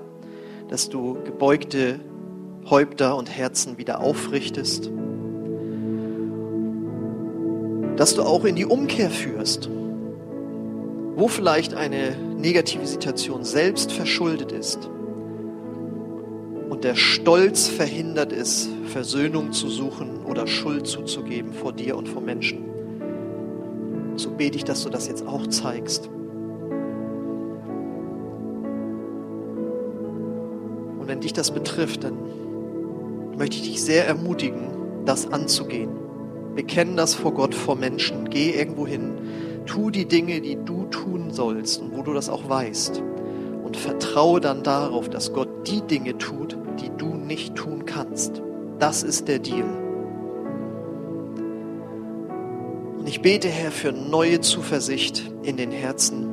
dass 0.68 0.88
du 0.88 1.14
gebeugte 1.25 1.98
Häupter 2.70 3.16
und 3.16 3.29
Herzen 3.29 3.77
wieder 3.77 4.01
aufrichtest 4.01 4.88
dass 7.96 8.14
du 8.14 8.22
auch 8.22 8.44
in 8.44 8.55
die 8.55 8.64
Umkehr 8.64 9.11
führst, 9.11 9.68
wo 11.16 11.27
vielleicht 11.27 11.75
eine 11.75 12.14
negative 12.38 12.87
Situation 12.87 13.42
selbst 13.42 13.90
verschuldet 13.90 14.53
ist 14.53 14.88
und 16.70 16.85
der 16.85 16.94
Stolz 16.94 17.66
verhindert 17.66 18.33
ist, 18.33 18.68
Versöhnung 18.87 19.51
zu 19.51 19.68
suchen 19.68 20.12
oder 20.25 20.47
Schuld 20.47 20.87
zuzugeben 20.87 21.53
vor 21.53 21.73
dir 21.73 21.97
und 21.97 22.09
vor 22.09 22.23
Menschen. 22.23 22.65
So 24.17 24.31
bete 24.31 24.57
ich, 24.57 24.65
dass 24.65 24.83
du 24.83 24.91
das 24.91 25.09
jetzt 25.09 25.27
auch 25.27 25.47
zeigst. 25.47 26.09
Und 30.99 31.09
wenn 31.09 31.21
dich 31.21 31.33
das 31.33 31.51
betrifft, 31.51 32.05
dann 32.05 32.17
möchte 33.37 33.57
ich 33.57 33.63
dich 33.63 33.83
sehr 33.83 34.07
ermutigen, 34.07 35.05
das 35.05 35.33
anzugehen 35.33 36.03
Bekenn 36.55 36.97
das 36.97 37.15
vor 37.15 37.33
Gott, 37.33 37.55
vor 37.55 37.77
Menschen. 37.77 38.29
Geh 38.29 38.51
irgendwo 38.51 38.87
hin. 38.87 39.15
Tu 39.65 39.91
die 39.91 40.07
Dinge, 40.07 40.41
die 40.41 40.57
du 40.57 40.85
tun 40.87 41.31
sollst 41.31 41.81
und 41.81 41.97
wo 41.97 42.03
du 42.03 42.13
das 42.13 42.29
auch 42.29 42.49
weißt. 42.49 43.03
Und 43.65 43.77
vertraue 43.77 44.41
dann 44.41 44.63
darauf, 44.63 45.09
dass 45.09 45.33
Gott 45.33 45.49
die 45.67 45.81
Dinge 45.81 46.19
tut, 46.19 46.59
die 46.81 46.91
du 46.99 47.15
nicht 47.15 47.55
tun 47.55 47.87
kannst. 47.87 48.43
Das 48.79 49.03
ist 49.03 49.29
der 49.29 49.39
Deal. 49.39 49.82
Und 53.03 53.09
ich 53.09 53.21
bete, 53.21 53.49
Herr, 53.49 53.73
für 53.73 53.91
neue 53.91 54.41
Zuversicht 54.43 55.29
in 55.43 55.57
den 55.57 55.73
Herzen 55.73 56.25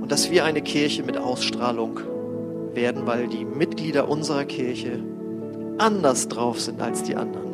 und 0.00 0.12
dass 0.12 0.30
wir 0.30 0.44
eine 0.44 0.62
Kirche 0.62 1.02
mit 1.02 1.18
Ausstrahlung 1.18 1.98
werden, 2.72 3.04
weil 3.04 3.26
die 3.26 3.44
Mitglieder 3.44 4.08
unserer 4.08 4.44
Kirche 4.44 5.02
anders 5.76 6.28
drauf 6.28 6.60
sind 6.60 6.80
als 6.80 7.02
die 7.02 7.16
anderen. 7.16 7.48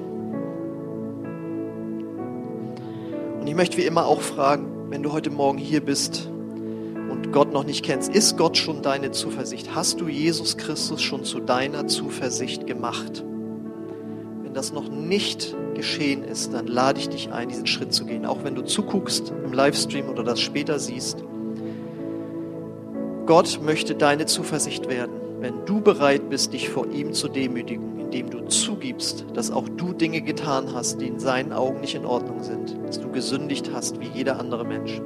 Und 3.40 3.46
ich 3.46 3.54
möchte 3.54 3.78
wie 3.78 3.86
immer 3.86 4.04
auch 4.04 4.20
fragen, 4.20 4.90
wenn 4.90 5.02
du 5.02 5.12
heute 5.12 5.30
Morgen 5.30 5.56
hier 5.56 5.80
bist 5.80 6.28
und 7.10 7.32
Gott 7.32 7.54
noch 7.54 7.64
nicht 7.64 7.82
kennst, 7.82 8.14
ist 8.14 8.36
Gott 8.36 8.58
schon 8.58 8.82
deine 8.82 9.10
Zuversicht? 9.12 9.74
Hast 9.74 10.02
du 10.02 10.08
Jesus 10.08 10.58
Christus 10.58 11.00
schon 11.00 11.24
zu 11.24 11.40
deiner 11.40 11.86
Zuversicht 11.86 12.66
gemacht? 12.66 13.24
Wenn 14.54 14.62
das 14.62 14.72
noch 14.72 14.88
nicht 14.88 15.52
geschehen 15.74 16.22
ist, 16.22 16.54
dann 16.54 16.68
lade 16.68 17.00
ich 17.00 17.08
dich 17.08 17.32
ein, 17.32 17.48
diesen 17.48 17.66
Schritt 17.66 17.92
zu 17.92 18.04
gehen. 18.04 18.24
Auch 18.24 18.44
wenn 18.44 18.54
du 18.54 18.62
zuguckst 18.62 19.32
im 19.44 19.52
Livestream 19.52 20.08
oder 20.08 20.22
das 20.22 20.40
später 20.40 20.78
siehst. 20.78 21.24
Gott 23.26 23.58
möchte 23.60 23.96
deine 23.96 24.26
Zuversicht 24.26 24.88
werden, 24.88 25.16
wenn 25.40 25.66
du 25.66 25.80
bereit 25.80 26.30
bist, 26.30 26.52
dich 26.52 26.68
vor 26.68 26.86
ihm 26.86 27.14
zu 27.14 27.26
demütigen 27.26 27.98
indem 27.98 28.30
du 28.30 28.46
zugibst, 28.46 29.26
dass 29.34 29.50
auch 29.50 29.68
du 29.68 29.92
Dinge 29.92 30.20
getan 30.20 30.72
hast, 30.72 31.00
die 31.00 31.08
in 31.08 31.18
seinen 31.18 31.52
Augen 31.52 31.80
nicht 31.80 31.96
in 31.96 32.06
Ordnung 32.06 32.44
sind, 32.44 32.76
dass 32.86 33.00
du 33.00 33.10
gesündigt 33.10 33.72
hast 33.74 33.98
wie 33.98 34.06
jeder 34.14 34.38
andere 34.38 34.64
Mensch. 34.64 35.00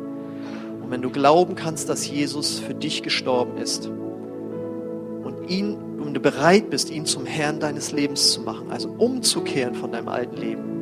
Und 0.82 0.90
wenn 0.90 1.00
du 1.00 1.08
glauben 1.08 1.54
kannst, 1.54 1.88
dass 1.88 2.06
Jesus 2.06 2.58
für 2.58 2.74
dich 2.74 3.02
gestorben 3.02 3.56
ist 3.56 3.86
und 3.86 5.48
ihn, 5.48 5.78
und 6.00 6.14
du 6.14 6.20
bereit 6.20 6.70
bist, 6.70 6.90
ihn 6.90 7.06
zum 7.06 7.26
Herrn 7.26 7.60
deines 7.60 7.92
Lebens 7.92 8.32
zu 8.32 8.40
machen, 8.42 8.70
also 8.70 8.88
umzukehren 8.88 9.74
von 9.74 9.92
deinem 9.92 10.08
alten 10.08 10.36
Leben, 10.36 10.78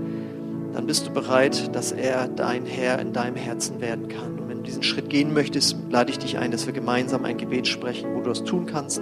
dann 0.76 0.86
bist 0.86 1.06
du 1.06 1.10
bereit, 1.10 1.74
dass 1.74 1.90
er 1.90 2.28
dein 2.28 2.66
Herr 2.66 2.98
in 2.98 3.14
deinem 3.14 3.36
Herzen 3.36 3.80
werden 3.80 4.08
kann. 4.08 4.38
Und 4.38 4.48
wenn 4.48 4.58
du 4.58 4.62
diesen 4.64 4.82
Schritt 4.82 5.08
gehen 5.08 5.32
möchtest, 5.32 5.76
lade 5.90 6.10
ich 6.10 6.18
dich 6.18 6.36
ein, 6.36 6.50
dass 6.50 6.66
wir 6.66 6.74
gemeinsam 6.74 7.24
ein 7.24 7.38
Gebet 7.38 7.66
sprechen, 7.66 8.14
wo 8.14 8.20
du 8.20 8.28
das 8.28 8.44
tun 8.44 8.66
kannst, 8.66 9.00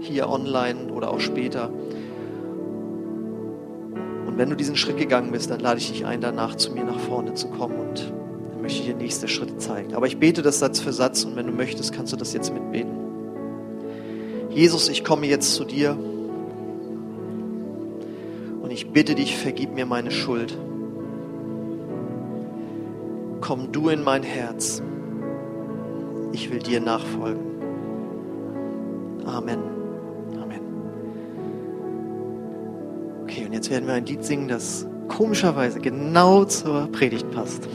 hier 0.00 0.28
online 0.28 0.92
oder 0.92 1.10
auch 1.10 1.18
später. 1.18 1.70
Und 4.26 4.38
wenn 4.38 4.48
du 4.48 4.54
diesen 4.54 4.76
Schritt 4.76 4.96
gegangen 4.96 5.32
bist, 5.32 5.50
dann 5.50 5.58
lade 5.58 5.80
ich 5.80 5.90
dich 5.90 6.06
ein, 6.06 6.20
danach 6.20 6.54
zu 6.54 6.72
mir 6.72 6.84
nach 6.84 7.00
vorne 7.00 7.34
zu 7.34 7.48
kommen 7.48 7.74
und 7.80 8.12
dann 8.52 8.62
möchte 8.62 8.78
ich 8.78 8.86
dir 8.86 8.94
nächste 8.94 9.26
Schritte 9.26 9.58
zeigen. 9.58 9.94
Aber 9.94 10.06
ich 10.06 10.18
bete 10.18 10.40
das 10.40 10.60
Satz 10.60 10.78
für 10.78 10.92
Satz 10.92 11.24
und 11.24 11.34
wenn 11.34 11.46
du 11.46 11.52
möchtest, 11.52 11.92
kannst 11.92 12.12
du 12.12 12.16
das 12.16 12.32
jetzt 12.32 12.54
mitbeten. 12.54 13.01
Jesus, 14.54 14.88
ich 14.88 15.04
komme 15.04 15.26
jetzt 15.26 15.54
zu 15.54 15.64
dir 15.64 15.96
und 18.62 18.70
ich 18.70 18.90
bitte 18.90 19.14
dich, 19.14 19.36
vergib 19.36 19.74
mir 19.74 19.86
meine 19.86 20.10
Schuld. 20.10 20.56
Komm 23.40 23.72
du 23.72 23.88
in 23.88 24.02
mein 24.02 24.22
Herz. 24.22 24.82
Ich 26.32 26.50
will 26.50 26.60
dir 26.60 26.80
nachfolgen. 26.80 27.42
Amen. 29.24 29.72
Okay, 33.32 33.46
und 33.46 33.54
jetzt 33.54 33.70
werden 33.70 33.86
wir 33.86 33.94
ein 33.94 34.04
Lied 34.04 34.22
singen, 34.24 34.46
das 34.46 34.86
komischerweise 35.08 35.80
genau 35.80 36.44
zur 36.44 36.92
Predigt 36.92 37.30
passt. 37.30 37.66